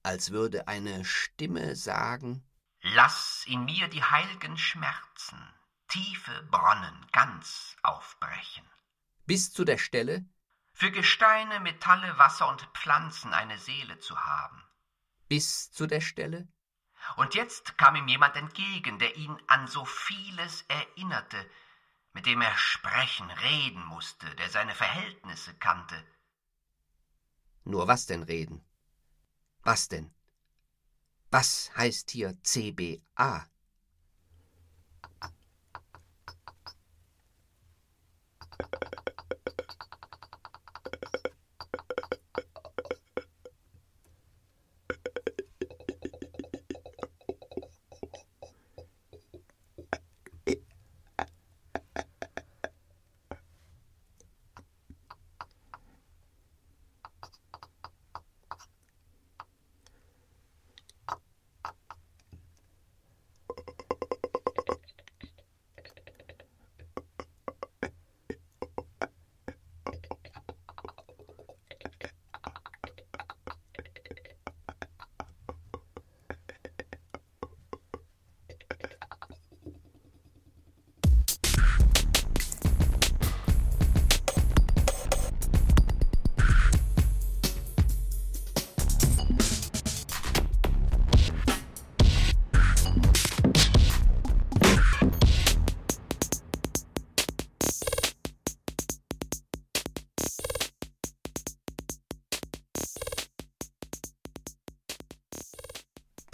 [0.04, 2.44] als würde eine Stimme sagen
[2.82, 5.42] Lass in mir die heilgen Schmerzen,
[5.88, 8.70] tiefe Bronnen ganz aufbrechen.
[9.26, 10.24] Bis zu der Stelle
[10.72, 14.64] Für Gesteine, Metalle, Wasser und Pflanzen eine Seele zu haben.
[15.28, 16.48] Bis zu der Stelle
[17.16, 21.50] Und jetzt kam ihm jemand entgegen, der ihn an so vieles erinnerte,
[22.14, 26.06] mit dem er sprechen, reden musste, der seine Verhältnisse kannte.
[27.66, 28.64] Nur was denn reden?
[29.64, 30.12] Was denn?
[31.32, 33.48] Was heißt hier CBA?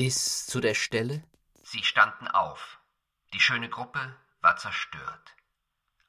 [0.04, 1.22] Bis zu der Stelle?
[1.62, 2.80] Sie standen auf.
[3.36, 4.00] Die schöne Gruppe
[4.42, 5.36] war zerstört.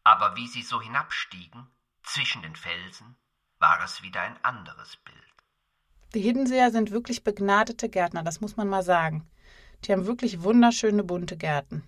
[0.02, 1.66] Aber wie sie so hinabstiegen,
[2.02, 3.16] zwischen den Felsen,
[3.58, 5.34] war es wieder ein anderes Bild.
[6.14, 9.30] Die Hiddenseer sind wirklich begnadete Gärtner, das muss man mal sagen.
[9.84, 11.86] Die haben wirklich wunderschöne bunte Gärten.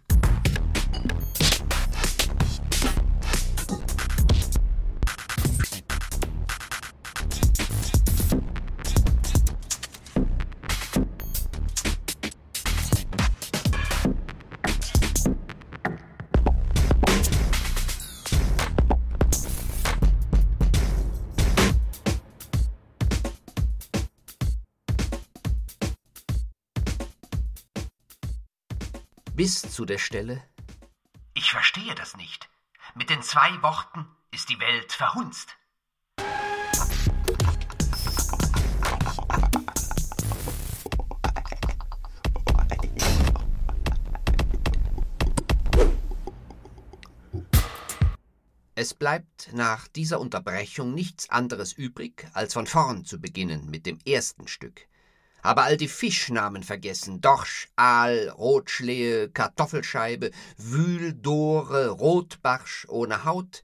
[29.44, 30.42] Bis zu der Stelle
[31.34, 32.48] Ich verstehe das nicht.
[32.94, 35.54] Mit den zwei Worten ist die Welt verhunzt.
[48.74, 53.98] Es bleibt nach dieser Unterbrechung nichts anderes übrig, als von vorn zu beginnen mit dem
[54.06, 54.88] ersten Stück.
[55.44, 63.62] Aber all die Fischnamen vergessen: Dorsch, Aal, Rotschlehe, Kartoffelscheibe, Wühldore, Rotbarsch ohne Haut.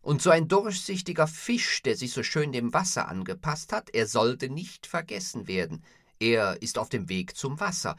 [0.00, 4.48] Und so ein durchsichtiger Fisch, der sich so schön dem Wasser angepasst hat, er sollte
[4.48, 5.84] nicht vergessen werden.
[6.20, 7.96] Er ist auf dem Weg zum Wasser.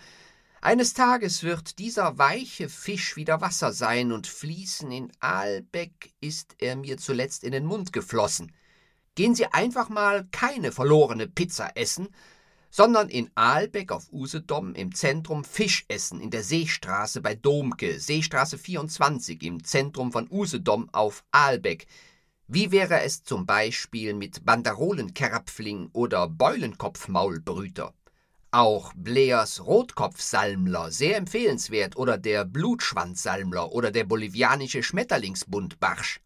[0.62, 4.90] Eines Tages wird dieser weiche Fisch wieder Wasser sein und fließen.
[4.94, 8.54] In Aalbeck ist er mir zuletzt in den Mund geflossen.
[9.16, 12.08] Gehen Sie einfach mal keine verlorene Pizza essen,
[12.76, 18.58] sondern in Aalbeck auf Usedom im Zentrum Fisch essen, in der Seestraße bei Domke, Seestraße
[18.58, 21.86] 24 im Zentrum von Usedom auf Aalbeck.
[22.48, 27.94] Wie wäre es zum Beispiel mit Banderolenkerpfling oder Beulenkopfmaulbrüter?
[28.50, 36.22] Auch Bleers Rotkopfsalmler, sehr empfehlenswert, oder der Blutschwanzsalmler oder der bolivianische Schmetterlingsbuntbarsch.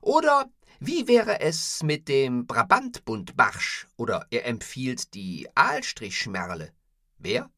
[0.00, 0.50] Oder
[0.80, 6.72] wie wäre es mit dem Brabantbuntbarsch oder er empfiehlt die Aalstrichschmerle?
[7.18, 7.50] Wer?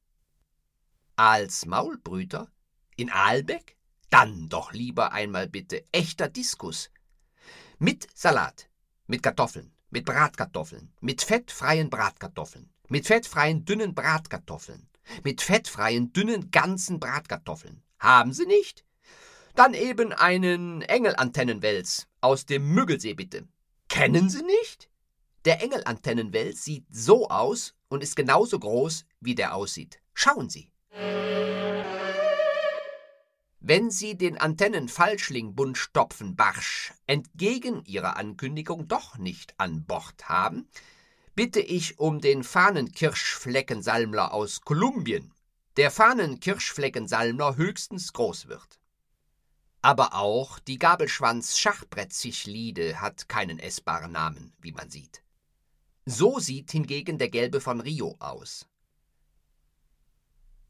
[1.16, 2.50] Aals Maulbrüter?
[2.96, 3.76] In Aalbeck?
[4.10, 6.90] Dann doch lieber einmal bitte echter Diskus.
[7.78, 8.68] Mit Salat,
[9.06, 14.88] mit Kartoffeln, mit Bratkartoffeln, mit fettfreien Bratkartoffeln, mit fettfreien dünnen Bratkartoffeln.
[15.24, 17.82] Mit fettfreien dünnen ganzen Bratkartoffeln.
[17.98, 18.84] Haben Sie nicht?
[19.54, 23.46] Dann eben einen Engelantennenwels aus dem Müggelsee bitte.
[23.88, 24.88] Kennen Sie nicht?
[25.44, 30.00] Der Engelantennenwels sieht so aus und ist genauso groß, wie der aussieht.
[30.14, 30.70] Schauen Sie.
[33.60, 40.66] Wenn Sie den Antennenfalschling-Buntstopfen-Barsch entgegen Ihrer Ankündigung doch nicht an Bord haben,
[41.34, 45.34] bitte ich um den Fahnenkirschfleckensalmler aus Kolumbien,
[45.76, 48.81] der Fahnenkirschfleckensalmler höchstens groß wird.
[49.82, 55.24] Aber auch die Gabelschwanz-Schachbrettzichlide hat keinen essbaren Namen, wie man sieht.
[56.06, 58.68] So sieht hingegen der gelbe von Rio aus.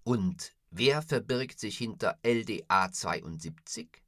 [0.04, 4.02] Und wer verbirgt sich hinter LDA 72?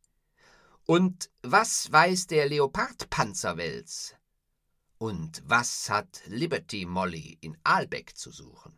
[0.87, 4.15] Und was weiß der Leopardpanzerwels?
[4.99, 8.73] Und was hat Liberty Molly in Aalbeck zu suchen?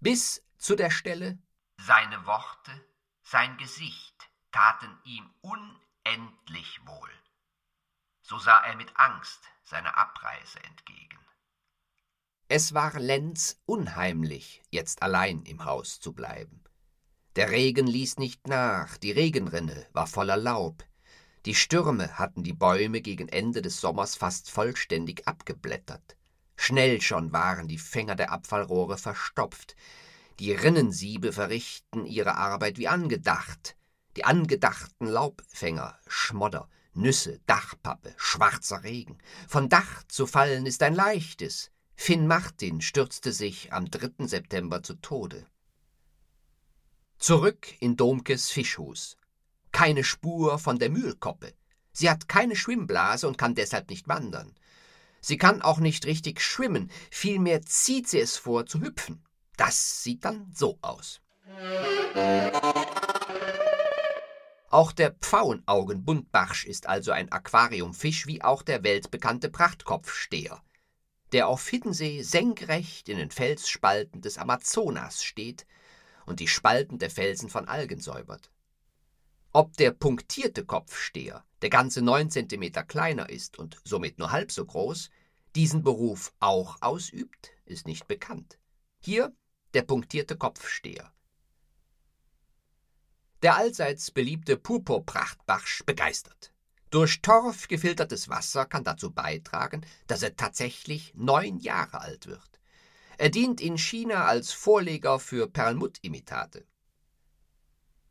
[0.00, 1.38] Bis zu der Stelle
[1.78, 2.72] Seine Worte,
[3.26, 7.10] sein Gesicht taten ihm unendlich wohl.
[8.22, 11.18] So sah er mit Angst seiner Abreise entgegen.
[12.48, 16.62] Es war Lenz unheimlich, jetzt allein im Haus zu bleiben.
[17.34, 20.84] Der Regen ließ nicht nach, die Regenrinne war voller Laub,
[21.46, 26.16] die Stürme hatten die Bäume gegen Ende des Sommers fast vollständig abgeblättert.
[26.56, 29.76] Schnell schon waren die Fänger der Abfallrohre verstopft.
[30.38, 33.76] Die Rinnensiebe verrichten ihre Arbeit wie angedacht.
[34.16, 39.18] Die angedachten Laubfänger, Schmodder, Nüsse, Dachpappe, schwarzer Regen.
[39.48, 41.70] Von Dach zu fallen ist ein leichtes.
[41.94, 44.26] Finn Martin stürzte sich am 3.
[44.26, 45.46] September zu Tode.
[47.18, 49.16] Zurück in Domkes Fischhus
[49.76, 51.52] keine Spur von der Mühlkoppe.
[51.92, 54.54] Sie hat keine Schwimmblase und kann deshalb nicht wandern.
[55.20, 59.22] Sie kann auch nicht richtig schwimmen, vielmehr zieht sie es vor zu hüpfen.
[59.56, 61.20] Das sieht dann so aus.
[64.70, 70.62] Auch der Pfauenaugenbuntbarsch ist also ein Aquariumfisch wie auch der weltbekannte Prachtkopfsteher,
[71.32, 75.66] der auf Hiddensee senkrecht in den Felsspalten des Amazonas steht
[76.26, 78.50] und die Spalten der Felsen von Algen säubert.
[79.52, 84.66] Ob der punktierte Kopfsteher, der ganze neun Zentimeter kleiner ist und somit nur halb so
[84.66, 85.08] groß,
[85.54, 88.58] diesen Beruf auch ausübt, ist nicht bekannt.
[89.00, 89.34] Hier
[89.76, 91.12] der punktierte Kopfsteher.
[93.42, 96.52] Der allseits beliebte Purpurprachtbarsch begeistert.
[96.90, 102.60] Durch Torf gefiltertes Wasser kann dazu beitragen, dass er tatsächlich neun Jahre alt wird.
[103.18, 106.66] Er dient in China als Vorleger für Perlmuttimitate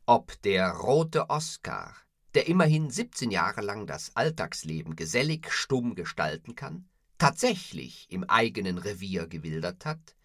[0.08, 1.96] ob der rote Oskar,
[2.34, 6.88] der immerhin 17 Jahre lang das Alltagsleben gesellig stumm gestalten kann,
[7.18, 10.15] tatsächlich im eigenen Revier gewildert hat,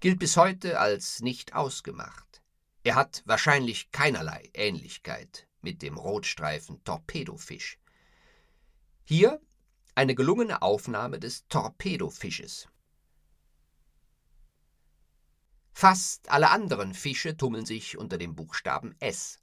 [0.00, 2.42] gilt bis heute als nicht ausgemacht.
[2.84, 7.78] Er hat wahrscheinlich keinerlei Ähnlichkeit mit dem Rotstreifen Torpedofisch.
[9.04, 9.40] Hier
[9.94, 12.68] eine gelungene Aufnahme des Torpedofisches.
[15.72, 19.40] Fast alle anderen Fische tummeln sich unter dem Buchstaben S.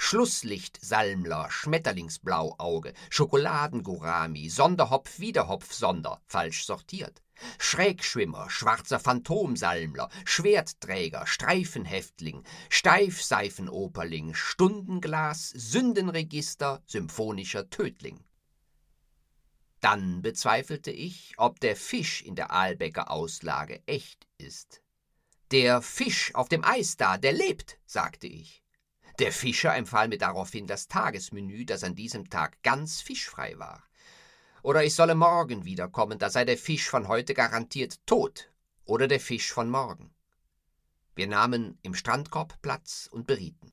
[0.00, 7.20] Schlusslichtsalmler, Schmetterlingsblauauge, Schokoladengurami, Sonderhopf, Wiederhopf, Sonder, falsch sortiert.
[7.58, 18.24] Schrägschwimmer, schwarzer Phantomsalmler, Schwertträger, Streifenhäftling, Steifseifenoperling, Stundenglas, Sündenregister, symphonischer Tödling.
[19.80, 24.80] Dann bezweifelte ich, ob der Fisch in der Aalbecker Auslage echt ist.
[25.50, 28.62] Der Fisch auf dem Eis da, der lebt, sagte ich.
[29.18, 33.82] Der Fischer empfahl mir daraufhin das Tagesmenü, das an diesem Tag ganz fischfrei war.
[34.62, 38.52] Oder ich solle morgen wiederkommen, da sei der Fisch von heute garantiert tot.
[38.84, 40.14] Oder der Fisch von morgen.
[41.16, 43.72] Wir nahmen im Strandkorb Platz und berieten.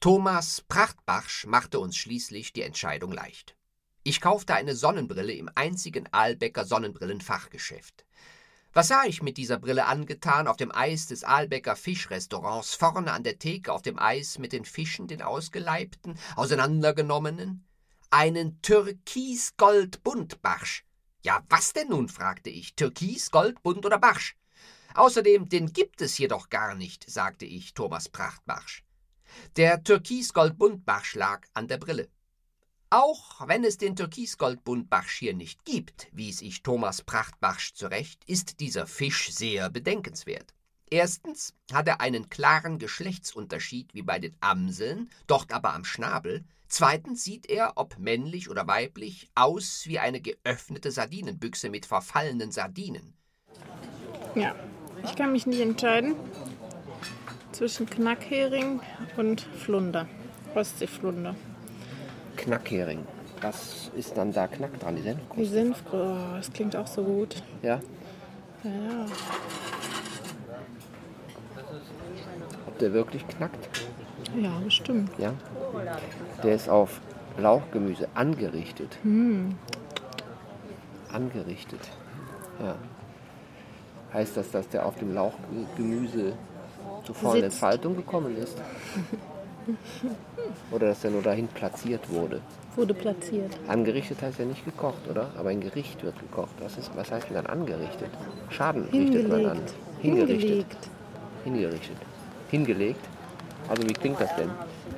[0.00, 3.56] Thomas Prachtbarsch machte uns schließlich die Entscheidung leicht.
[4.02, 8.04] Ich kaufte eine Sonnenbrille im einzigen Aalbecker Sonnenbrillenfachgeschäft.
[8.72, 13.24] Was sah ich mit dieser Brille angetan auf dem Eis des Aalbecker Fischrestaurants, vorne an
[13.24, 17.66] der Theke auf dem Eis mit den Fischen, den ausgeleibten, auseinandergenommenen?
[18.10, 20.84] Einen Türkis-Gold-Bunt-Barsch.
[21.22, 22.08] Ja, was denn nun?
[22.08, 22.76] fragte ich.
[22.76, 24.36] Türkis, Gold, Bunt oder Barsch?
[24.94, 28.84] Außerdem, den gibt es hier doch gar nicht, sagte ich Thomas Prachtbarsch.
[29.56, 32.08] Der Türkis-Gold-Bunt-Barsch lag an der Brille.
[32.92, 38.88] Auch wenn es den Türkisgoldbuntbarsch hier nicht gibt, wies ich Thomas Prachtbarsch zurecht, ist dieser
[38.88, 40.54] Fisch sehr bedenkenswert.
[40.90, 46.44] Erstens hat er einen klaren Geschlechtsunterschied wie bei den Amseln, dort aber am Schnabel.
[46.66, 53.14] Zweitens sieht er, ob männlich oder weiblich, aus wie eine geöffnete Sardinenbüchse mit verfallenen Sardinen.
[54.34, 54.56] Ja,
[55.04, 56.16] ich kann mich nicht entscheiden
[57.52, 58.80] zwischen Knackhering
[59.16, 60.08] und Flunder,
[60.56, 61.36] Ostseeflunder.
[62.40, 63.06] Knackhering.
[63.42, 64.96] Was ist dann da Knack dran?
[64.96, 65.52] Die Die Senfkruste?
[65.52, 67.42] Senf, oh, das klingt auch so gut.
[67.62, 67.80] Ja.
[68.64, 69.06] Ja, ja.
[72.66, 73.68] Ob der wirklich knackt?
[74.40, 75.10] ja bestimmt.
[75.18, 75.32] Ja.
[76.42, 77.00] Der ist auf
[77.38, 78.98] Lauchgemüse angerichtet.
[81.12, 81.80] Angerichtet.
[82.62, 82.76] Ja.
[84.12, 86.32] Heißt das, dass der auf dem Lauchgemüse
[87.04, 87.54] zu vollen Sitzt.
[87.54, 88.56] Entfaltung gekommen ist?
[90.70, 92.40] Oder dass er nur dahin platziert wurde?
[92.76, 93.58] Wurde platziert.
[93.68, 95.30] Angerichtet heißt ja nicht gekocht, oder?
[95.38, 96.52] Aber ein Gericht wird gekocht.
[96.60, 98.10] Was, ist, was heißt denn dann angerichtet?
[98.50, 99.60] Schaden richtet man an.
[100.00, 100.00] Hingelegt.
[100.02, 100.90] Hingerichtet.
[101.44, 101.44] Hingelegt.
[101.44, 101.96] Hingerichtet.
[102.50, 103.04] Hingelegt.
[103.68, 104.50] Also wie klingt das denn?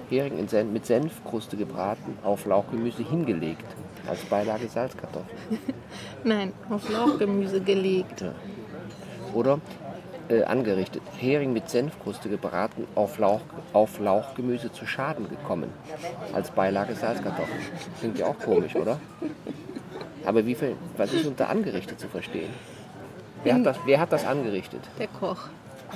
[0.08, 3.64] Hering in Sen mit Senfkruste gebraten, auf Lauchgemüse hingelegt.
[4.08, 5.38] Als Beilage Salzkartoffeln.
[6.24, 8.24] Nein, auf Lauchgemüse gelegt.
[9.34, 9.60] Oder
[10.32, 11.02] äh, angerichtet.
[11.18, 15.70] Hering mit Senfkruste gebraten, auf, Lauch, auf Lauchgemüse zu Schaden gekommen.
[16.32, 17.60] Als Beilage Salzkartoffeln.
[18.00, 18.98] Klingt ja auch komisch, oder?
[20.24, 22.50] Aber wie viel, was ist unter angerichtet zu verstehen?
[23.44, 24.80] Wer hat das, wer hat das angerichtet?
[24.98, 25.48] Der Koch.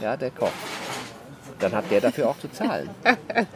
[0.02, 0.50] Ja, der Koch.
[1.60, 2.90] Dann hat der dafür auch zu zahlen.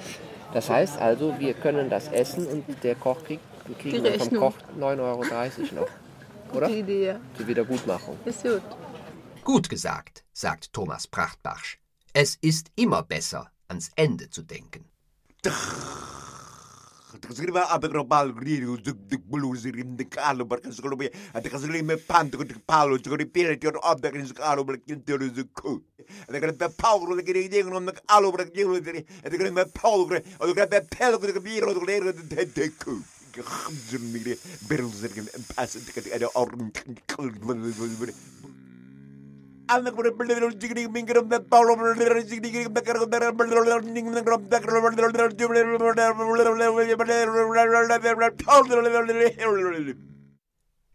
[0.52, 3.40] Das heißt also, wir können das essen und der Koch kriegt,
[3.78, 4.36] kriegen Die vom.
[4.36, 5.24] Koch 9,30 Euro
[5.76, 6.56] noch.
[6.56, 6.66] Oder?
[6.66, 7.14] Die Idee.
[7.36, 8.16] Zur Wiedergutmachung.
[8.24, 8.62] Ist gut.
[9.52, 11.80] Gut gesagt, sagt Thomas Prachtbarsch.
[12.12, 14.84] Es ist immer besser, ans Ende zu denken.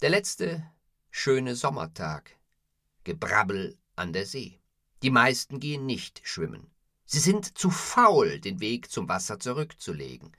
[0.01, 0.69] Der letzte
[1.09, 2.31] schöne Sommertag.
[3.05, 4.59] Gebrabbel an der See.
[5.03, 6.67] Die meisten gehen nicht schwimmen.
[7.05, 10.35] Sie sind zu faul, den Weg zum Wasser zurückzulegen.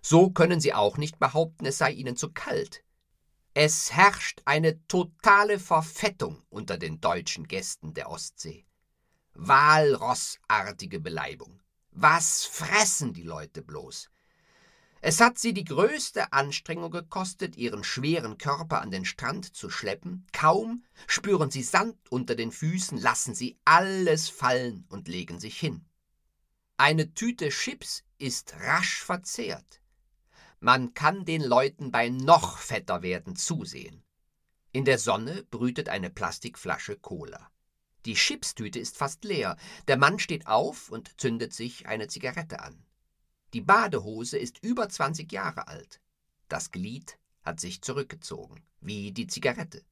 [0.00, 2.82] So können sie auch nicht behaupten, es sei ihnen zu kalt.
[3.54, 8.64] Es herrscht eine totale Verfettung unter den deutschen Gästen der Ostsee.
[9.34, 11.60] Walrossartige Beleibung.
[11.90, 14.08] Was fressen die Leute bloß?
[15.00, 20.26] Es hat sie die größte Anstrengung gekostet, ihren schweren Körper an den Strand zu schleppen.
[20.32, 25.84] Kaum spüren sie Sand unter den Füßen, lassen sie alles fallen und legen sich hin.
[26.76, 29.80] Eine Tüte Chips ist rasch verzehrt.
[30.62, 34.04] Man kann den Leuten bei noch fetter werden zusehen.
[34.72, 37.50] In der Sonne brütet eine Plastikflasche Cola.
[38.04, 39.56] Die Chipstüte ist fast leer.
[39.88, 42.84] Der Mann steht auf und zündet sich eine Zigarette an.
[43.54, 45.98] Die Badehose ist über 20 Jahre alt.
[46.48, 49.82] Das Glied hat sich zurückgezogen, wie die Zigarette.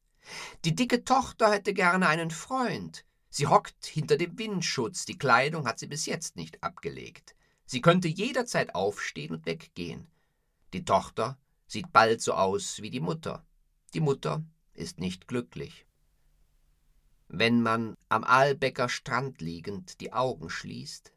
[0.67, 3.07] Die dicke Tochter hätte gerne einen Freund.
[3.31, 7.35] Sie hockt hinter dem Windschutz, die Kleidung hat sie bis jetzt nicht abgelegt.
[7.65, 10.09] Sie könnte jederzeit aufstehen und weggehen.
[10.73, 13.47] Die Tochter sieht bald so aus wie die Mutter.
[13.95, 14.45] Die Mutter
[14.75, 15.87] ist nicht glücklich.
[17.29, 21.13] Wenn man am Aalbecker Strand liegend die Augen schließt,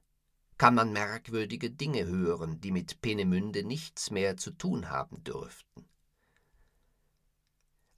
[0.58, 5.88] kann man merkwürdige Dinge hören, die mit Peenemünde nichts mehr zu tun haben dürften.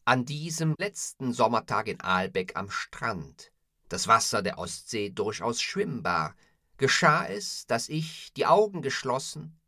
[0.06, 3.52] An diesem letzten Sommertag in Aalbeck am Strand,
[3.90, 6.36] das Wasser der Ostsee durchaus schwimmbar,
[6.78, 9.60] geschah es, dass ich, die Augen geschlossen,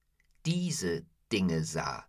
[0.46, 2.06] diese Dinge sah.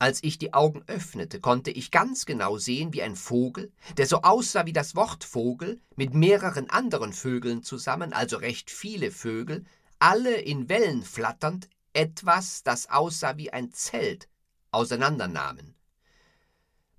[0.00, 4.22] Als ich die Augen öffnete, konnte ich ganz genau sehen, wie ein Vogel, der so
[4.22, 9.64] aussah wie das Wort Vogel, mit mehreren anderen Vögeln zusammen, also recht viele Vögel,
[9.98, 14.28] alle in Wellen flatternd, etwas, das aussah wie ein Zelt,
[14.70, 15.74] auseinandernahmen.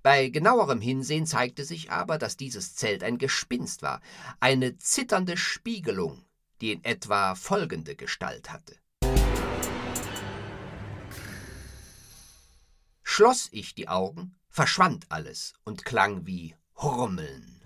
[0.02, 4.02] Bei genauerem Hinsehen zeigte sich aber, dass dieses Zelt ein Gespinst war,
[4.40, 6.24] eine zitternde Spiegelung,
[6.60, 8.76] die in etwa folgende Gestalt hatte.
[13.12, 17.60] Schloss ich die Augen, verschwand alles und klang wie Hurmeln.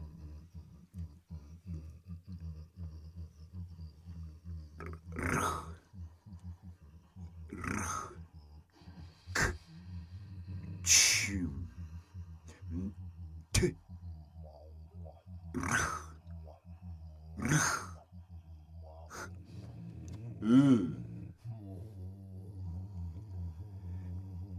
[20.43, 21.04] Äh.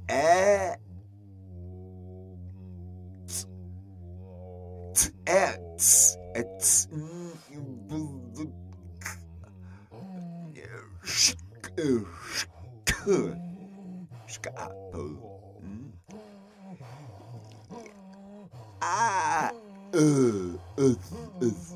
[0.09, 0.79] at
[5.27, 6.61] at at
[14.27, 15.17] skapel.
[18.81, 19.51] Ah,
[19.93, 20.95] uh, uh,
[21.41, 21.75] uh,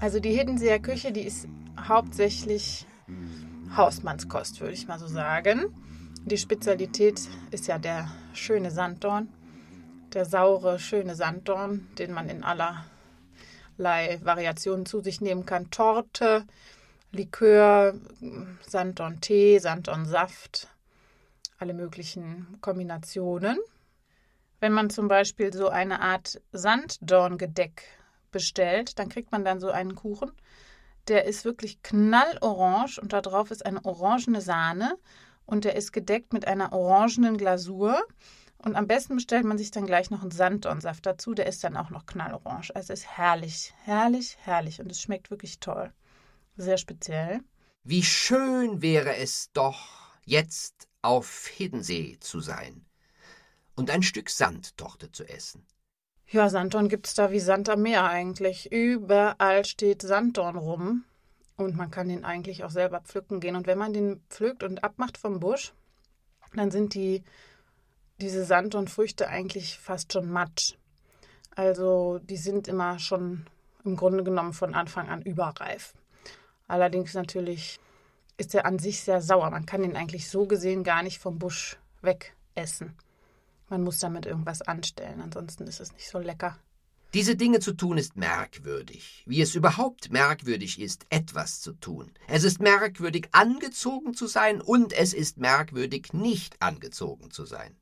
[0.00, 2.86] Also die Hiddenseer Küche, die ist hauptsächlich
[3.76, 5.74] Hausmannskost, würde ich mal so sagen.
[6.24, 7.20] Die Spezialität
[7.50, 9.28] ist ja der schöne Sanddorn,
[10.14, 12.42] der saure, schöne Sanddorn, den man in
[13.78, 15.70] allerlei Variationen zu sich nehmen kann.
[15.70, 16.44] Torte,
[17.12, 17.94] Likör,
[18.66, 20.68] Sanddorn-Tee, Sanddorn-Saft,
[21.58, 23.58] alle möglichen Kombinationen.
[24.60, 27.82] Wenn man zum Beispiel so eine Art Sanddorngedeck
[28.32, 30.32] bestellt, dann kriegt man dann so einen Kuchen.
[31.08, 34.96] Der ist wirklich knallorange und da drauf ist eine orangene Sahne
[35.44, 38.02] und der ist gedeckt mit einer orangenen Glasur.
[38.64, 41.34] Und am besten bestellt man sich dann gleich noch einen Sanddornsaft dazu.
[41.34, 42.74] Der ist dann auch noch knallorange.
[42.74, 45.92] Also es ist herrlich, herrlich, herrlich und es schmeckt wirklich toll.
[46.56, 47.40] Sehr speziell.
[47.82, 52.86] Wie schön wäre es doch, jetzt auf Hiddensee zu sein
[53.74, 55.66] und ein Stück Sandtorte zu essen.
[56.26, 58.72] Ja, Sanddorn gibt es da wie Sand am Meer eigentlich.
[58.72, 61.04] Überall steht Sanddorn rum.
[61.56, 63.56] Und man kann den eigentlich auch selber pflücken gehen.
[63.56, 65.74] Und wenn man den pflückt und abmacht vom Busch,
[66.54, 67.22] dann sind die,
[68.24, 70.76] diese Sanddornfrüchte eigentlich fast schon matsch.
[71.54, 73.44] Also die sind immer schon
[73.84, 75.92] im Grunde genommen von Anfang an überreif.
[76.66, 77.78] Allerdings natürlich
[78.38, 79.50] ist er an sich sehr sauer.
[79.50, 82.96] Man kann ihn eigentlich so gesehen gar nicht vom Busch wegessen.
[83.68, 86.58] Man muss damit irgendwas anstellen, ansonsten ist es nicht so lecker.
[87.12, 92.10] Diese Dinge zu tun ist merkwürdig, wie es überhaupt merkwürdig ist, etwas zu tun.
[92.26, 97.76] Es ist merkwürdig, angezogen zu sein, und es ist merkwürdig, nicht angezogen zu sein.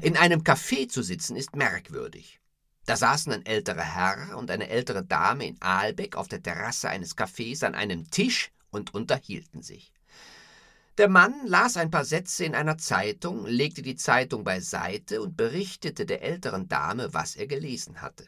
[0.00, 2.40] In einem Café zu sitzen ist merkwürdig.
[2.86, 7.16] Da saßen ein älterer Herr und eine ältere Dame in Aalbeck auf der Terrasse eines
[7.16, 9.92] Cafés an einem Tisch und unterhielten sich.
[10.98, 16.04] Der Mann las ein paar Sätze in einer Zeitung, legte die Zeitung beiseite und berichtete
[16.04, 18.26] der älteren Dame, was er gelesen hatte.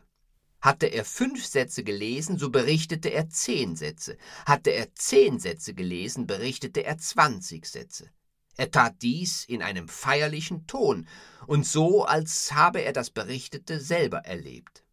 [0.62, 4.16] Hatte er fünf Sätze gelesen, so berichtete er zehn Sätze.
[4.46, 8.08] Hatte er zehn Sätze gelesen, berichtete er zwanzig Sätze.
[8.56, 11.08] Er tat dies in einem feierlichen Ton
[11.46, 14.84] und so, als habe er das Berichtete selber erlebt.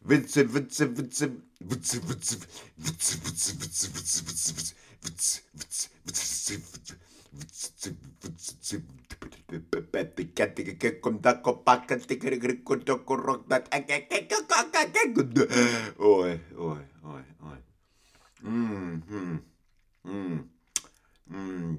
[0.00, 2.40] Witze, Witze, Witze, Witze, Witze,
[2.76, 4.60] Witze, Witze, Witze, Witze, Witze,
[5.02, 6.64] Witze, Witze, Witze, Witze,
[15.98, 17.58] Oi, oi, oi, oi.
[18.42, 19.40] Mm, mm,
[20.04, 20.50] mm,
[21.30, 21.78] mm.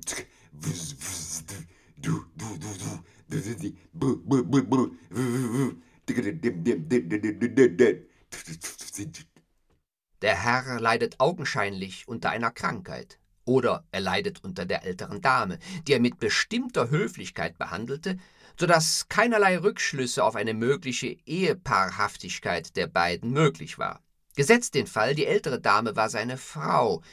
[10.22, 13.20] Der Herr leidet augenscheinlich unter einer Krankheit.
[13.46, 18.18] Oder er leidet unter der älteren Dame, die er mit bestimmter Höflichkeit behandelte,
[18.60, 24.02] sodass keinerlei Rückschlüsse auf eine mögliche Ehepaarhaftigkeit der beiden möglich war.
[24.36, 27.04] Gesetzt den Fall, die ältere Dame war seine Frau,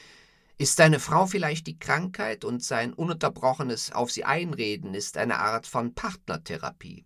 [0.57, 5.65] ist seine Frau vielleicht die Krankheit und sein ununterbrochenes Auf sie einreden ist eine Art
[5.65, 7.05] von Partnertherapie.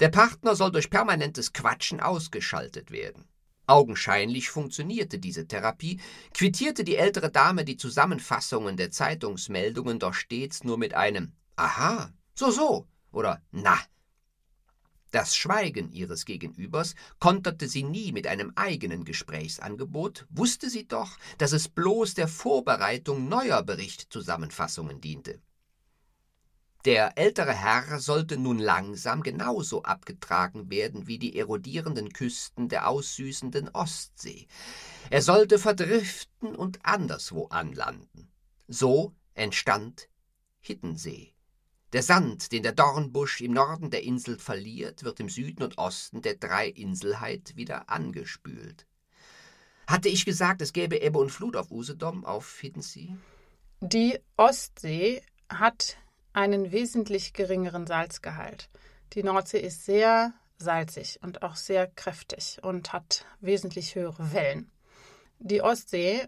[0.00, 3.28] Der Partner soll durch permanentes Quatschen ausgeschaltet werden.
[3.66, 6.00] Augenscheinlich funktionierte diese Therapie,
[6.34, 12.50] quittierte die ältere Dame die Zusammenfassungen der Zeitungsmeldungen doch stets nur mit einem Aha, so
[12.50, 13.78] so oder Na.
[15.12, 21.52] Das Schweigen ihres Gegenübers konterte sie nie mit einem eigenen Gesprächsangebot, wusste sie doch, dass
[21.52, 25.38] es bloß der Vorbereitung neuer Berichtzusammenfassungen diente.
[26.86, 33.68] Der ältere Herr sollte nun langsam genauso abgetragen werden wie die erodierenden Küsten der aussüßenden
[33.68, 34.48] Ostsee.
[35.10, 38.32] Er sollte verdriften und anderswo anlanden.
[38.66, 40.08] So entstand
[40.58, 41.31] Hiddensee.
[41.92, 46.22] Der Sand, den der Dornbusch im Norden der Insel verliert, wird im Süden und Osten
[46.22, 48.86] der Dreiinselheit wieder angespült.
[49.86, 53.14] Hatte ich gesagt, es gäbe Ebbe und Flut auf Usedom, auf Hiddensee?
[53.80, 55.98] Die Ostsee hat
[56.32, 58.70] einen wesentlich geringeren Salzgehalt.
[59.12, 64.70] Die Nordsee ist sehr salzig und auch sehr kräftig und hat wesentlich höhere Wellen.
[65.40, 66.26] Die Ostsee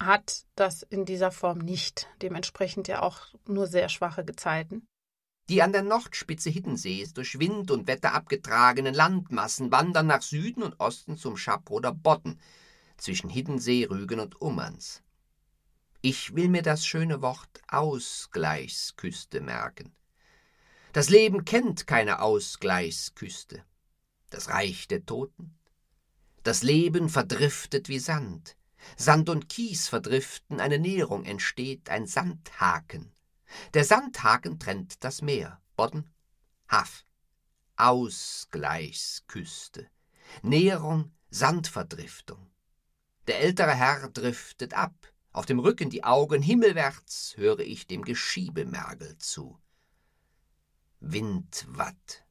[0.00, 4.86] hat das in dieser Form nicht, dementsprechend ja auch nur sehr schwache Gezeiten.
[5.48, 10.78] Die an der Nordspitze Hiddensees durch Wind und Wetter abgetragenen Landmassen wandern nach Süden und
[10.78, 12.40] Osten zum Schaproder Bodden
[12.96, 15.02] zwischen Hiddensee, Rügen und Ummerns.
[16.02, 19.92] Ich will mir das schöne Wort Ausgleichsküste merken.
[20.92, 23.64] Das Leben kennt keine Ausgleichsküste.
[24.30, 25.58] Das Reich der Toten.
[26.42, 28.56] Das Leben verdriftet wie Sand.
[28.96, 33.12] Sand und Kies verdriften, eine Nährung entsteht, ein Sandhaken.
[33.74, 36.10] Der Sandhaken trennt das Meer, Bodden,
[36.68, 37.04] Haff.
[37.76, 39.88] Ausgleichsküste.
[40.42, 42.50] Nährung, Sandverdriftung.
[43.26, 44.94] Der ältere Herr driftet ab,
[45.32, 49.58] auf dem Rücken die Augen himmelwärts höre ich dem Geschiebemergel zu.
[50.98, 52.24] Windwatt.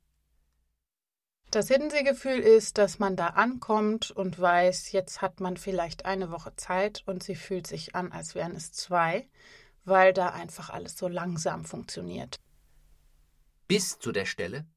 [1.51, 6.55] Das Hiddensee-Gefühl ist, dass man da ankommt und weiß, jetzt hat man vielleicht eine Woche
[6.55, 9.27] Zeit und sie fühlt sich an, als wären es zwei,
[9.83, 12.39] weil da einfach alles so langsam funktioniert.
[13.67, 14.67] Bis zu der Stelle.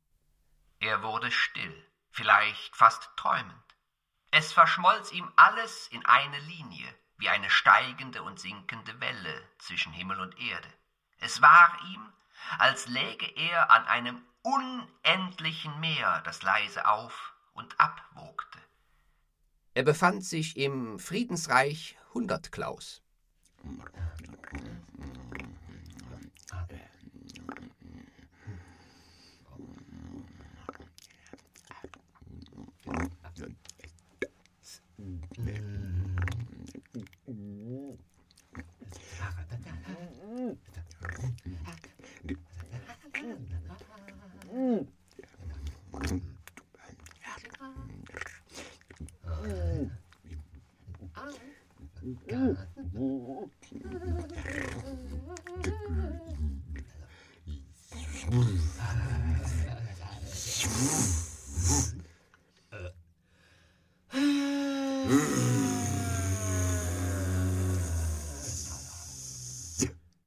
[0.80, 1.74] Er wurde still,
[2.10, 3.52] vielleicht fast träumend.
[4.30, 10.18] Es verschmolz ihm alles in eine Linie, wie eine steigende und sinkende Welle zwischen Himmel
[10.20, 10.72] und Erde.
[11.18, 12.12] Es war ihm,
[12.58, 18.58] als läge er an einem unendlichen Meer, das leise auf und abwogte.
[19.74, 23.02] Er befand sich im Friedensreich Hundertklaus.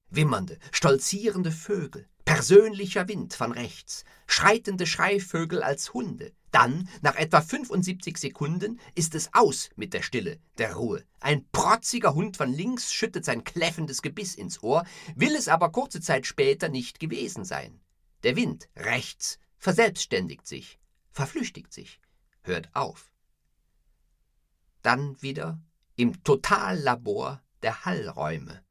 [0.10, 6.32] Wimmernde, stolzierende Vögel, persönlicher Wind von rechts, schreitende Schreivögel als Hunde.
[6.56, 11.04] Dann, nach etwa 75 Sekunden, ist es aus mit der Stille, der Ruhe.
[11.20, 14.86] Ein protziger Hund von links schüttet sein kläffendes Gebiss ins Ohr,
[15.16, 17.82] will es aber kurze Zeit später nicht gewesen sein.
[18.24, 20.80] Der Wind rechts verselbstständigt sich,
[21.12, 22.00] verflüchtigt sich,
[22.44, 23.12] hört auf.
[24.82, 25.60] Dann wieder
[25.98, 28.64] im Totallabor der Hallräume.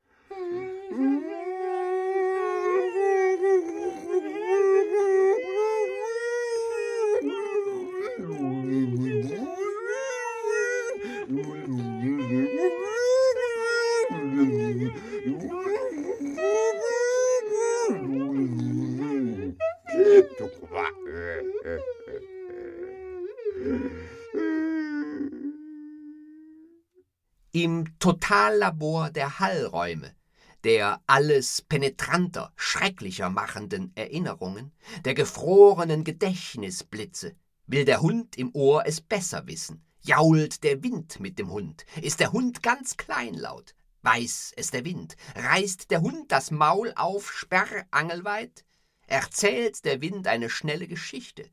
[28.25, 30.15] Im Totallabor der Hallräume,
[30.63, 34.73] der alles penetranter, schrecklicher machenden Erinnerungen,
[35.05, 41.39] der gefrorenen Gedächtnisblitze, will der Hund im Ohr es besser wissen, jault der Wind mit
[41.39, 46.51] dem Hund, ist der Hund ganz kleinlaut, weiß es der Wind, reißt der Hund das
[46.51, 48.65] Maul auf sperrangelweit,
[49.07, 51.51] erzählt der Wind eine schnelle Geschichte,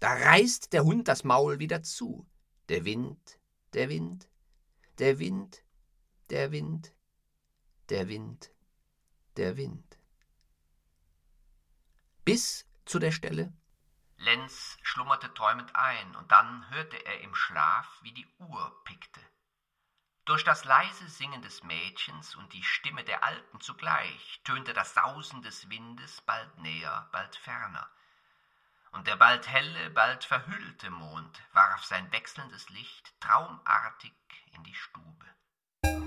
[0.00, 2.26] da reißt der Hund das Maul wieder zu,
[2.70, 3.38] der Wind,
[3.72, 4.28] der Wind,
[4.98, 5.62] der Wind,
[6.30, 6.92] der Wind,
[7.88, 8.50] der Wind,
[9.36, 9.98] der Wind.
[12.24, 13.52] Bis zu der Stelle.
[14.16, 19.20] Lenz schlummerte träumend ein, und dann hörte er im Schlaf, wie die Uhr pickte.
[20.24, 25.42] Durch das leise Singen des Mädchens und die Stimme der Alten zugleich tönte das Sausen
[25.42, 27.90] des Windes bald näher, bald ferner.
[28.92, 34.14] Und der bald helle, bald verhüllte Mond warf sein wechselndes Licht traumartig
[34.52, 35.26] in die Stube.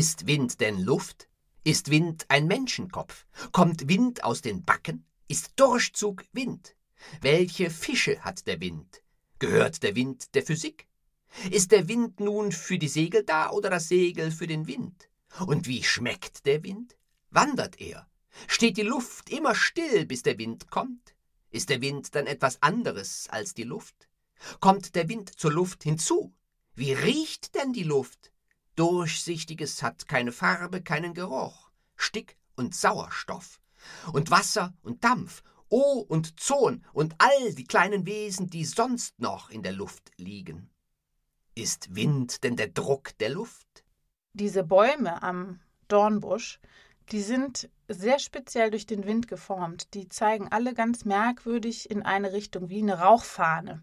[0.00, 1.28] Ist Wind denn Luft?
[1.62, 3.26] Ist Wind ein Menschenkopf?
[3.52, 5.04] Kommt Wind aus den Backen?
[5.28, 6.74] Ist Durchzug Wind?
[7.20, 9.02] Welche Fische hat der Wind?
[9.40, 10.88] Gehört der Wind der Physik?
[11.50, 15.10] Ist der Wind nun für die Segel da oder das Segel für den Wind?
[15.46, 16.96] Und wie schmeckt der Wind?
[17.28, 18.08] Wandert er?
[18.46, 21.14] Steht die Luft immer still, bis der Wind kommt?
[21.50, 24.08] Ist der Wind dann etwas anderes als die Luft?
[24.60, 26.32] Kommt der Wind zur Luft hinzu?
[26.74, 28.32] Wie riecht denn die Luft?
[28.80, 33.60] Durchsichtiges hat keine Farbe, keinen Geruch, Stick und Sauerstoff.
[34.10, 39.50] Und Wasser und Dampf, O und Zon und all die kleinen Wesen, die sonst noch
[39.50, 40.70] in der Luft liegen.
[41.54, 43.84] Ist Wind denn der Druck der Luft?
[44.32, 46.58] Diese Bäume am Dornbusch,
[47.12, 49.92] die sind sehr speziell durch den Wind geformt.
[49.92, 53.82] Die zeigen alle ganz merkwürdig in eine Richtung, wie eine Rauchfahne.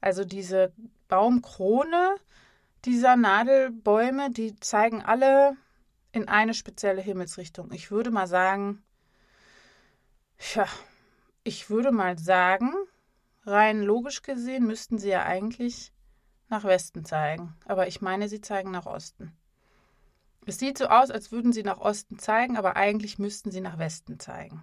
[0.00, 0.72] Also diese
[1.08, 2.16] Baumkrone
[2.84, 5.56] dieser Nadelbäume, die zeigen alle
[6.12, 7.72] in eine spezielle Himmelsrichtung.
[7.72, 8.82] Ich würde mal sagen,
[10.54, 10.66] ja,
[11.44, 12.72] ich würde mal sagen,
[13.44, 15.92] rein logisch gesehen müssten sie ja eigentlich
[16.48, 17.54] nach Westen zeigen.
[17.64, 19.36] Aber ich meine, sie zeigen nach Osten.
[20.46, 23.78] Es sieht so aus, als würden sie nach Osten zeigen, aber eigentlich müssten sie nach
[23.78, 24.62] Westen zeigen.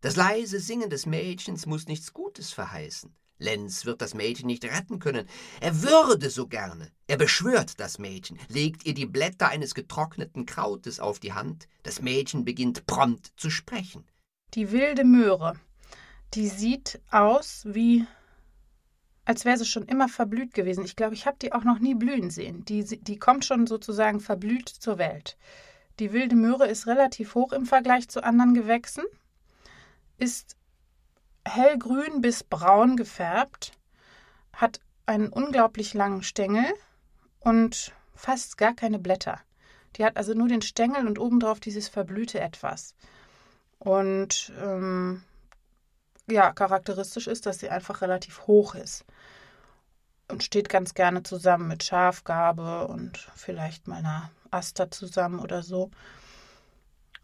[0.00, 3.14] Das leise Singen des Mädchens muss nichts Gutes verheißen.
[3.38, 5.26] Lenz wird das Mädchen nicht retten können.
[5.60, 6.90] Er würde so gerne.
[7.06, 11.68] Er beschwört das Mädchen, legt ihr die Blätter eines getrockneten Krautes auf die Hand.
[11.82, 14.04] Das Mädchen beginnt prompt zu sprechen.
[14.54, 15.54] Die wilde Möhre,
[16.34, 18.06] die sieht aus wie,
[19.24, 20.84] als wäre sie schon immer verblüht gewesen.
[20.84, 22.64] Ich glaube, ich habe die auch noch nie blühen sehen.
[22.64, 25.36] Die, die kommt schon sozusagen verblüht zur Welt.
[26.00, 29.04] Die wilde Möhre ist relativ hoch im Vergleich zu anderen Gewächsen,
[30.16, 30.56] ist
[31.48, 33.72] hellgrün bis braun gefärbt,
[34.52, 36.66] hat einen unglaublich langen Stängel
[37.40, 39.40] und fast gar keine Blätter.
[39.96, 42.94] Die hat also nur den Stängel und obendrauf dieses verblühte Etwas.
[43.78, 45.22] Und ähm,
[46.28, 49.04] ja, charakteristisch ist, dass sie einfach relativ hoch ist
[50.28, 55.90] und steht ganz gerne zusammen mit Schafgarbe und vielleicht mal einer Aster zusammen oder so.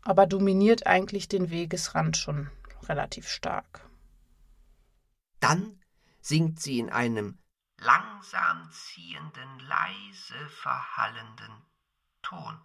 [0.03, 2.51] Aber dominiert eigentlich den Wegesrand schon
[2.89, 3.85] relativ stark.
[5.45, 5.78] Dann
[6.22, 7.38] singt sie in einem
[7.76, 11.66] langsam ziehenden, leise verhallenden
[12.22, 12.59] Ton.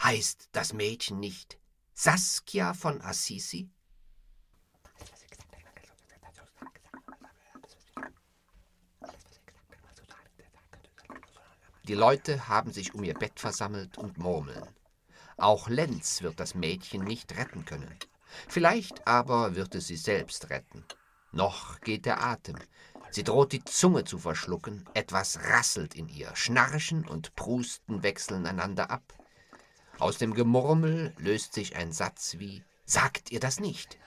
[0.00, 1.58] Heißt das Mädchen nicht
[1.94, 3.72] Saskia von Assisi?
[11.88, 14.76] Die Leute haben sich um ihr Bett versammelt und murmeln.
[15.36, 17.98] Auch Lenz wird das Mädchen nicht retten können.
[18.46, 20.84] Vielleicht aber wird es sie selbst retten.
[21.32, 22.56] Noch geht der Atem.
[23.10, 28.90] Sie droht die Zunge zu verschlucken, etwas rasselt in ihr, Schnarchen und Prusten wechseln einander
[28.90, 29.02] ab.
[29.98, 33.98] Aus dem Gemurmel löst sich ein Satz wie Sagt ihr das nicht?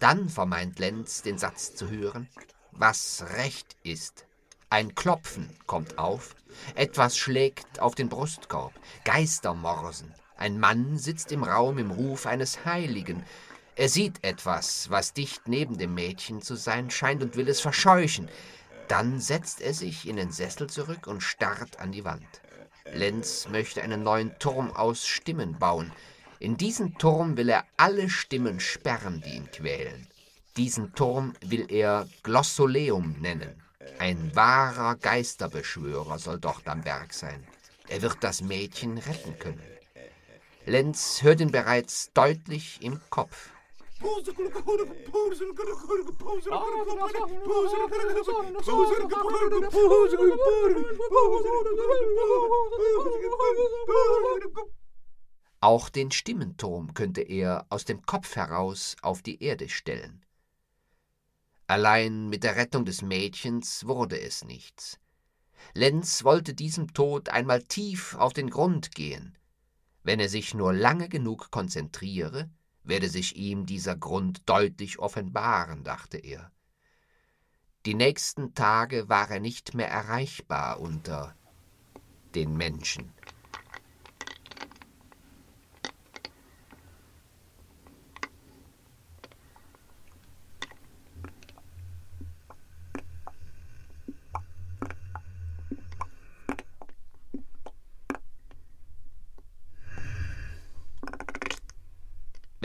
[0.00, 2.28] Dann vermeint Lenz, den Satz zu hören,
[2.72, 4.26] was recht ist.
[4.68, 6.34] Ein Klopfen kommt auf,
[6.74, 8.72] etwas schlägt auf den Brustkorb,
[9.04, 10.12] Geister morsen.
[10.36, 13.24] Ein Mann sitzt im Raum im Ruf eines Heiligen,
[13.76, 18.30] er sieht etwas, was dicht neben dem Mädchen zu sein scheint und will es verscheuchen.
[18.88, 22.40] Dann setzt er sich in den Sessel zurück und starrt an die Wand.
[22.92, 25.92] Lenz möchte einen neuen Turm aus Stimmen bauen.
[26.38, 30.06] In diesen Turm will er alle Stimmen sperren, die ihn quälen.
[30.56, 33.62] Diesen Turm will er Glossoleum nennen.
[33.98, 37.46] Ein wahrer Geisterbeschwörer soll dort am Berg sein.
[37.88, 39.62] Er wird das Mädchen retten können.
[40.64, 43.50] Lenz hört ihn bereits deutlich im Kopf.
[55.60, 60.24] Auch den Stimmenturm könnte er aus dem Kopf heraus auf die Erde stellen.
[61.66, 65.00] Allein mit der Rettung des Mädchens wurde es nichts.
[65.74, 69.36] Lenz wollte diesem Tod einmal tief auf den Grund gehen.
[70.04, 72.48] Wenn er sich nur lange genug konzentriere,
[72.86, 76.50] werde sich ihm dieser Grund deutlich offenbaren, dachte er.
[77.84, 81.36] Die nächsten Tage war er nicht mehr erreichbar unter
[82.34, 83.12] den Menschen.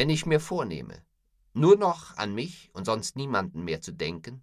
[0.02, 1.06] Wenn ich mir vornehme,
[1.54, 4.42] nur noch an mich und sonst niemanden mehr zu denken,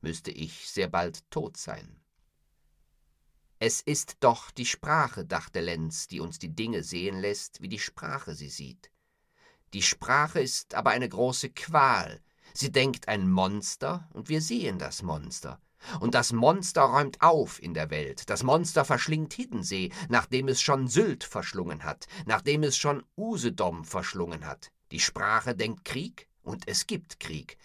[0.00, 2.00] müsste ich sehr bald tot sein.
[3.58, 7.80] Es ist doch die Sprache, dachte Lenz, die uns die Dinge sehen lässt, wie die
[7.80, 8.92] Sprache sie sieht.
[9.72, 12.20] Die Sprache ist aber eine große Qual.
[12.54, 15.60] Sie denkt ein Monster, und wir sehen das Monster.
[15.98, 18.30] Und das Monster räumt auf in der Welt.
[18.30, 24.46] Das Monster verschlingt Hiddensee, nachdem es schon Sylt verschlungen hat, nachdem es schon Usedom verschlungen
[24.46, 24.70] hat.
[24.90, 27.58] Die Sprache denkt Krieg und es gibt Krieg.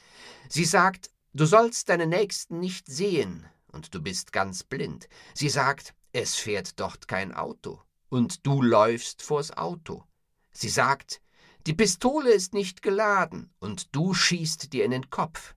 [0.48, 5.10] Sie sagt, du sollst deine Nächsten nicht sehen und du bist ganz blind.
[5.34, 10.04] Sie sagt, es fährt dort kein Auto und du läufst vors Auto.
[10.52, 11.22] Sie sagt,
[11.66, 15.56] die Pistole ist nicht geladen und du schießt dir in den Kopf.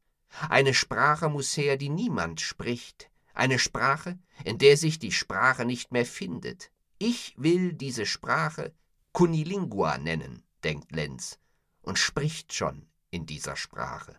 [0.48, 3.10] Eine Sprache muss her, die niemand spricht.
[3.34, 6.70] Eine Sprache, in der sich die Sprache nicht mehr findet.
[6.98, 8.74] Ich will diese Sprache
[9.12, 11.38] Kunilingua nennen, denkt Lenz
[11.82, 14.16] und spricht schon in dieser Sprache.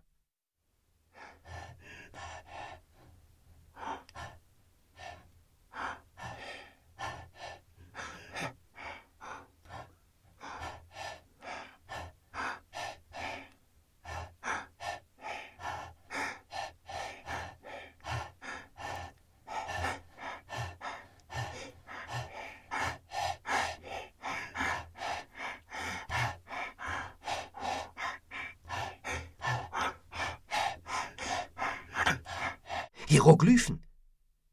[33.10, 33.84] Hieroglyphen.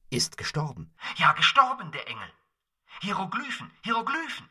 [0.08, 0.90] Ist gestorben.
[1.16, 2.32] Ja, gestorben, der Engel.
[3.02, 4.48] Hieroglyphen, Hieroglyphen.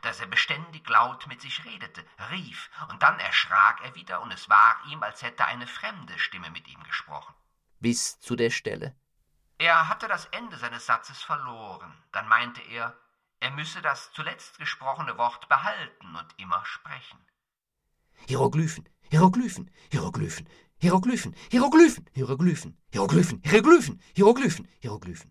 [0.00, 4.48] Dass er beständig laut mit sich redete, rief, und dann erschrak er wieder, und es
[4.48, 7.34] war ihm, als hätte eine fremde Stimme mit ihm gesprochen.
[7.80, 8.96] Bis zu der Stelle.
[9.58, 11.92] Er hatte das Ende seines Satzes verloren.
[12.12, 12.96] Dann meinte er,
[13.40, 17.18] er müsse das zuletzt gesprochene Wort behalten und immer sprechen.
[18.26, 20.48] Hieroglyphen, Hieroglyphen, Hieroglyphen,
[20.82, 25.30] Hieroglyphen, Hieroglyphen, Hieroglyphen, Hieroglyphen, Hieroglyphen, Hieroglyphen, Hieroglyphen, Hieroglyphen.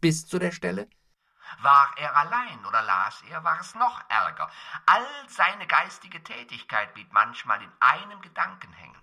[0.00, 0.88] bis zu der Stelle.
[1.62, 4.50] War er allein oder las er, war es noch ärger.
[4.86, 8.96] All seine geistige Tätigkeit blieb manchmal in einem Gedanken hängen.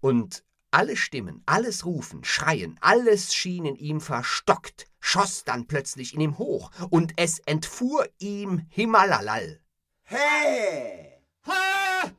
[0.00, 6.20] Und alle Stimmen, alles Rufen, Schreien, alles schien in ihm verstockt, schoss dann plötzlich in
[6.20, 9.60] ihm hoch, und es entfuhr ihm Himalalal.
[10.04, 11.22] Hey!
[11.44, 12.12] Hey!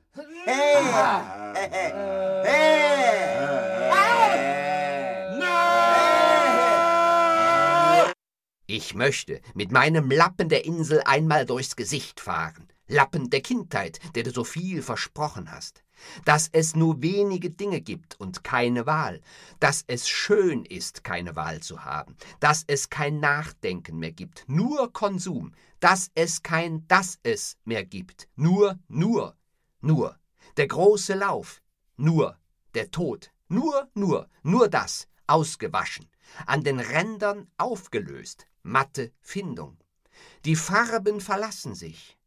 [2.43, 3.88] Hey!
[8.71, 12.67] Ich möchte mit meinem Lappen der Insel einmal durchs Gesicht fahren.
[12.87, 15.83] Lappen der Kindheit, der du so viel versprochen hast.
[16.23, 19.21] Dass es nur wenige Dinge gibt und keine Wahl.
[19.59, 22.15] Dass es schön ist, keine Wahl zu haben.
[22.41, 25.55] Dass es kein Nachdenken mehr gibt, nur Konsum.
[25.79, 28.27] Dass es kein Das es mehr gibt.
[28.35, 29.35] Nur, nur,
[29.81, 30.15] nur.
[30.57, 31.63] Der große Lauf.
[31.97, 32.37] Nur.
[32.75, 33.31] Der Tod.
[33.47, 36.07] Nur, nur, nur das, ausgewaschen,
[36.45, 39.77] an den Rändern aufgelöst, matte Findung.
[40.45, 42.17] Die Farben verlassen sich.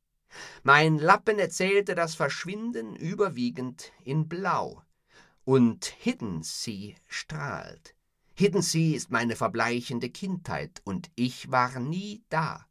[0.63, 4.83] Mein Lappen erzählte das Verschwinden überwiegend in Blau.
[5.45, 7.95] Und Hidden Sea strahlt.
[8.35, 12.67] Hidden Sea ist meine verbleichende Kindheit, und ich war nie da.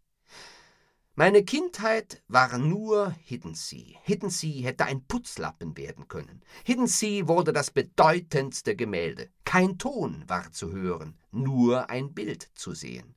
[1.16, 4.00] Meine Kindheit war nur Hidden Sea.
[4.04, 6.42] Hidden Sea hätte ein Putzlappen werden können.
[6.64, 9.30] Hidden Sea wurde das bedeutendste Gemälde.
[9.44, 13.14] Kein Ton war zu hören, nur ein Bild zu sehen.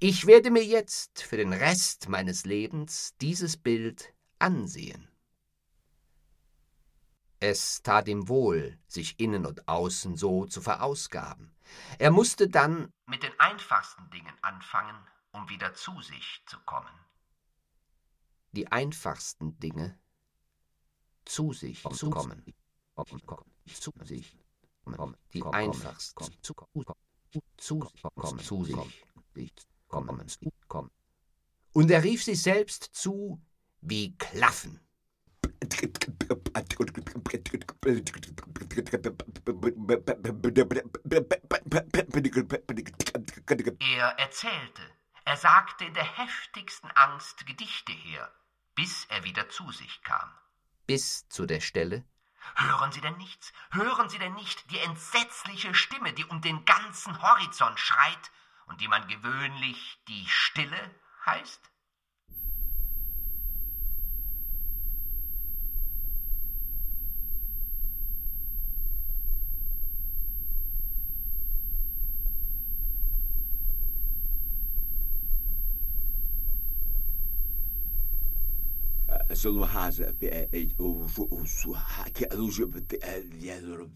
[0.00, 5.08] Ich werde mir jetzt für den Rest meines Lebens dieses Bild ansehen.
[7.40, 11.52] Es tat ihm wohl, sich innen und außen so zu verausgaben.
[11.98, 16.94] Er musste dann mit den einfachsten Dingen anfangen, um wieder zu sich zu kommen.
[18.52, 19.98] Die einfachsten Dinge
[21.24, 22.44] zu sich zu kommen.
[23.66, 24.36] Zu sich
[24.84, 25.16] kommen.
[25.34, 26.94] Die einfachsten zu kommen.
[27.56, 28.64] Zu
[29.34, 30.90] sich kommen.
[31.72, 33.40] Und er rief sich selbst zu
[33.80, 34.80] wie Klaffen.
[43.80, 44.82] Er erzählte,
[45.24, 48.32] er sagte in der heftigsten Angst Gedichte her,
[48.74, 50.30] bis er wieder zu sich kam.
[50.86, 52.04] Bis zu der Stelle
[52.54, 53.52] Hören Sie denn nichts?
[53.70, 58.30] Hören Sie denn nicht die entsetzliche Stimme, die um den ganzen Horizont schreit
[58.68, 60.90] und die man gewöhnlich die Stille
[61.26, 61.70] heißt?
[80.78, 82.96] o su ha ke alo je pe
[83.38, 83.88] ya do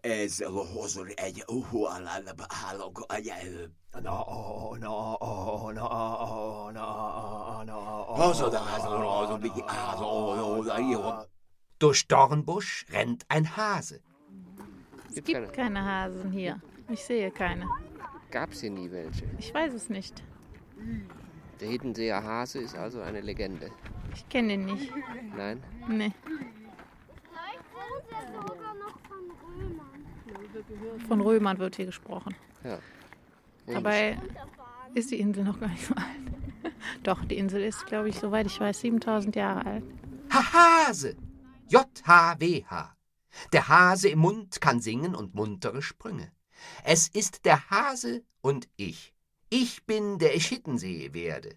[0.00, 3.70] Ez a hozor egy alá hálok anyel.
[4.02, 5.18] No, no,
[5.72, 8.04] no, no, no.
[8.14, 9.02] Hozod házor,
[11.78, 14.00] Durch Dornbusch rennt ein Hase.
[15.14, 16.60] Es gibt keine Hasen hier.
[16.88, 17.66] Ich sehe keine.
[18.30, 19.24] Gab es hier nie welche?
[19.38, 20.22] Ich weiß es nicht.
[21.60, 23.70] Der Hiddenseer Hase ist also eine Legende.
[24.14, 24.92] Ich kenne ihn nicht.
[25.36, 25.62] Nein?
[25.88, 26.12] Nee.
[27.30, 30.06] Vielleicht sind wir sogar noch von Römern.
[31.08, 32.34] Von Römern wird hier gesprochen.
[32.64, 32.78] Ja.
[33.66, 34.18] Dabei
[34.94, 36.74] ist die Insel noch gar nicht so alt.
[37.02, 39.84] Doch, die Insel ist, glaube ich, soweit ich weiß, 7000 Jahre alt.
[40.30, 41.16] Hase!
[41.68, 42.96] J-H-W-H.
[43.52, 46.32] Der Hase im Mund kann singen und muntere Sprünge.
[46.84, 49.14] Es ist der Hase und ich.
[49.48, 51.56] Ich bin, der ich Hittensee werde.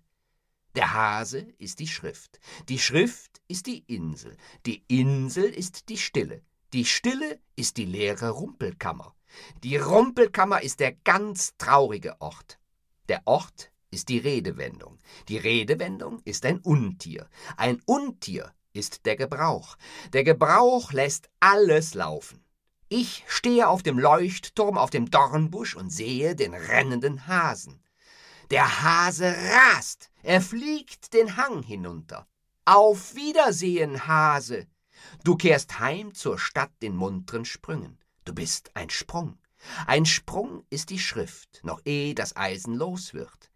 [0.76, 2.40] Der Hase ist die Schrift.
[2.68, 4.36] Die Schrift ist die Insel.
[4.66, 6.42] Die Insel ist die Stille.
[6.76, 9.16] Die Stille ist die leere Rumpelkammer.
[9.64, 12.60] Die Rumpelkammer ist der ganz traurige Ort.
[13.08, 15.00] Der Ort ist die Redewendung.
[15.30, 17.30] Die Redewendung ist ein Untier.
[17.56, 19.78] Ein Untier ist der Gebrauch.
[20.12, 22.44] Der Gebrauch lässt alles laufen.
[22.90, 27.82] Ich stehe auf dem Leuchtturm auf dem Dornbusch und sehe den rennenden Hasen.
[28.52, 32.28] Der Hase rast, er fliegt den Hang hinunter.
[32.66, 34.68] Auf Wiedersehen, Hase.
[35.24, 38.00] Du kehrst heim zur Stadt in munteren Sprüngen.
[38.26, 39.38] Du bist ein Sprung.
[39.88, 43.52] Ein Sprung ist die Schrift, noch ehe das Eisen los wird.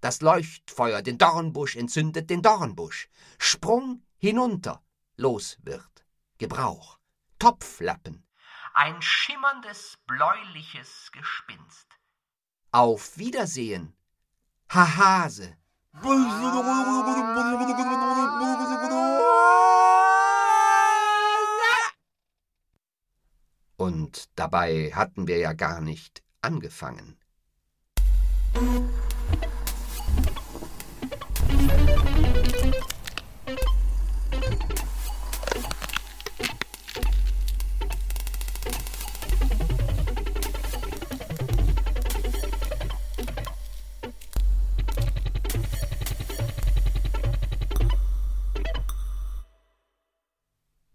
[0.00, 3.08] Das Leuchtfeuer den Dornbusch entzündet den Dornbusch.
[3.38, 4.82] Sprung hinunter,
[5.16, 6.04] los wird.
[6.38, 6.98] Gebrauch.
[7.38, 8.24] Topflappen.
[8.74, 11.88] Ein schimmerndes, bläuliches Gespinst.
[12.70, 13.96] Auf Wiedersehen,
[14.68, 15.56] Hahase.
[23.78, 27.16] Und dabei hatten wir ja gar nicht angefangen.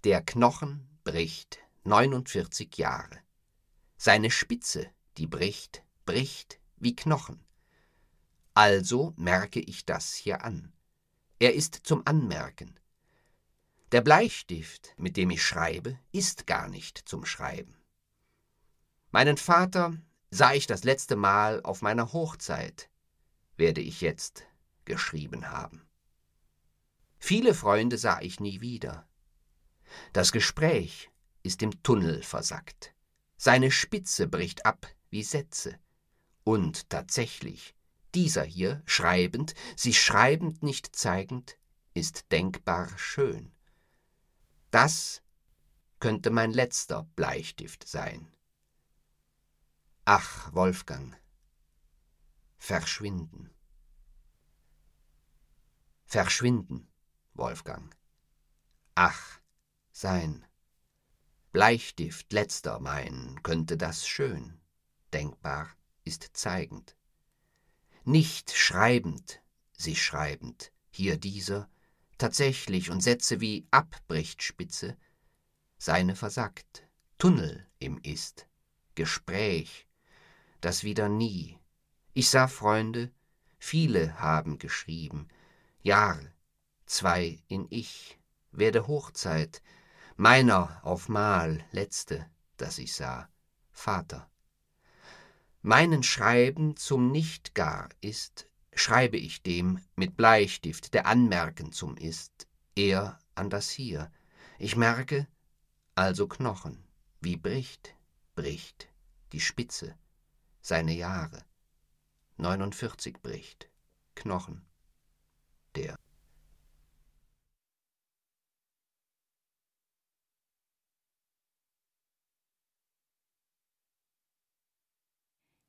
[0.03, 3.19] Der Knochen bricht 49 Jahre.
[3.97, 7.43] Seine Spitze, die bricht, bricht wie Knochen.
[8.53, 10.71] Also merke ich das hier an.
[11.39, 12.79] Er ist zum Anmerken.
[13.91, 17.75] Der Bleistift, mit dem ich schreibe, ist gar nicht zum Schreiben.
[19.11, 19.97] Meinen Vater
[20.31, 22.89] sah ich das letzte Mal auf meiner Hochzeit,
[23.57, 24.45] werde ich jetzt
[24.85, 25.85] geschrieben haben.
[27.19, 29.07] Viele Freunde sah ich nie wieder.
[30.11, 31.11] Das Gespräch
[31.43, 32.95] ist im Tunnel versackt.
[33.37, 35.77] Seine Spitze bricht ab wie Sätze.
[36.43, 37.75] Und tatsächlich,
[38.15, 41.57] dieser hier, schreibend, sich schreibend nicht zeigend,
[41.93, 43.51] ist denkbar schön.
[44.71, 45.21] Das
[45.99, 48.33] könnte mein letzter Bleistift sein.
[50.05, 51.15] Ach, Wolfgang,
[52.57, 53.53] verschwinden.
[56.05, 56.91] Verschwinden,
[57.33, 57.95] Wolfgang.
[58.95, 59.39] Ach,
[59.91, 60.45] sein.
[61.53, 64.59] Bleistift letzter mein, könnte das schön,
[65.13, 65.69] denkbar
[66.03, 66.97] ist zeigend.
[68.03, 69.39] Nicht schreibend,
[69.77, 71.69] sich schreibend, hier dieser,
[72.17, 74.97] tatsächlich und Sätze wie abbricht Spitze,
[75.77, 76.87] seine versackt,
[77.19, 78.47] Tunnel im Ist,
[78.95, 79.85] Gespräch,
[80.59, 81.59] das wieder nie.
[82.15, 83.11] Ich sah Freunde,
[83.59, 85.27] viele haben geschrieben,
[85.83, 86.19] Jahr,
[86.87, 88.17] zwei in Ich,
[88.51, 89.61] werde Hochzeit,
[90.23, 92.25] meiner auf Mal letzte,
[92.55, 93.27] das ich sah,
[93.71, 94.31] Vater.
[95.61, 102.47] Meinen Schreiben zum Nicht gar ist, schreibe ich dem mit Bleistift, der anmerken zum Ist,
[102.73, 104.09] er an das Hier.
[104.59, 105.27] Ich merke,
[105.93, 106.81] also Knochen,
[107.19, 107.93] wie bricht,
[108.33, 108.87] bricht
[109.33, 109.93] die Spitze,
[110.61, 111.43] seine Jahre.
[112.37, 113.69] 49 bricht,
[114.15, 114.65] Knochen,
[115.75, 115.97] der.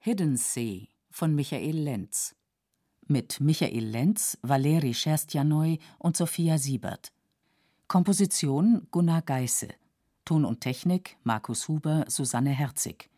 [0.06, 2.36] Hidden Sea von Michael Lenz.
[3.06, 7.10] Mit Michael Lenz, Valeri Scherstjanoi und Sophia Siebert.
[7.89, 9.68] Komposition Gunnar Geisse.
[10.26, 13.09] Ton und Technik Markus Huber, Susanne Herzig.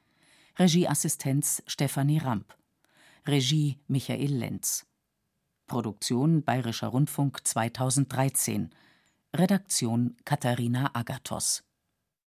[0.61, 2.57] Regieassistenz Stefanie Ramp.
[3.27, 4.87] Regie Michael Lenz.
[5.67, 8.71] Produktion Bayerischer Rundfunk 2013.
[9.35, 11.66] Redaktion Katharina Agathos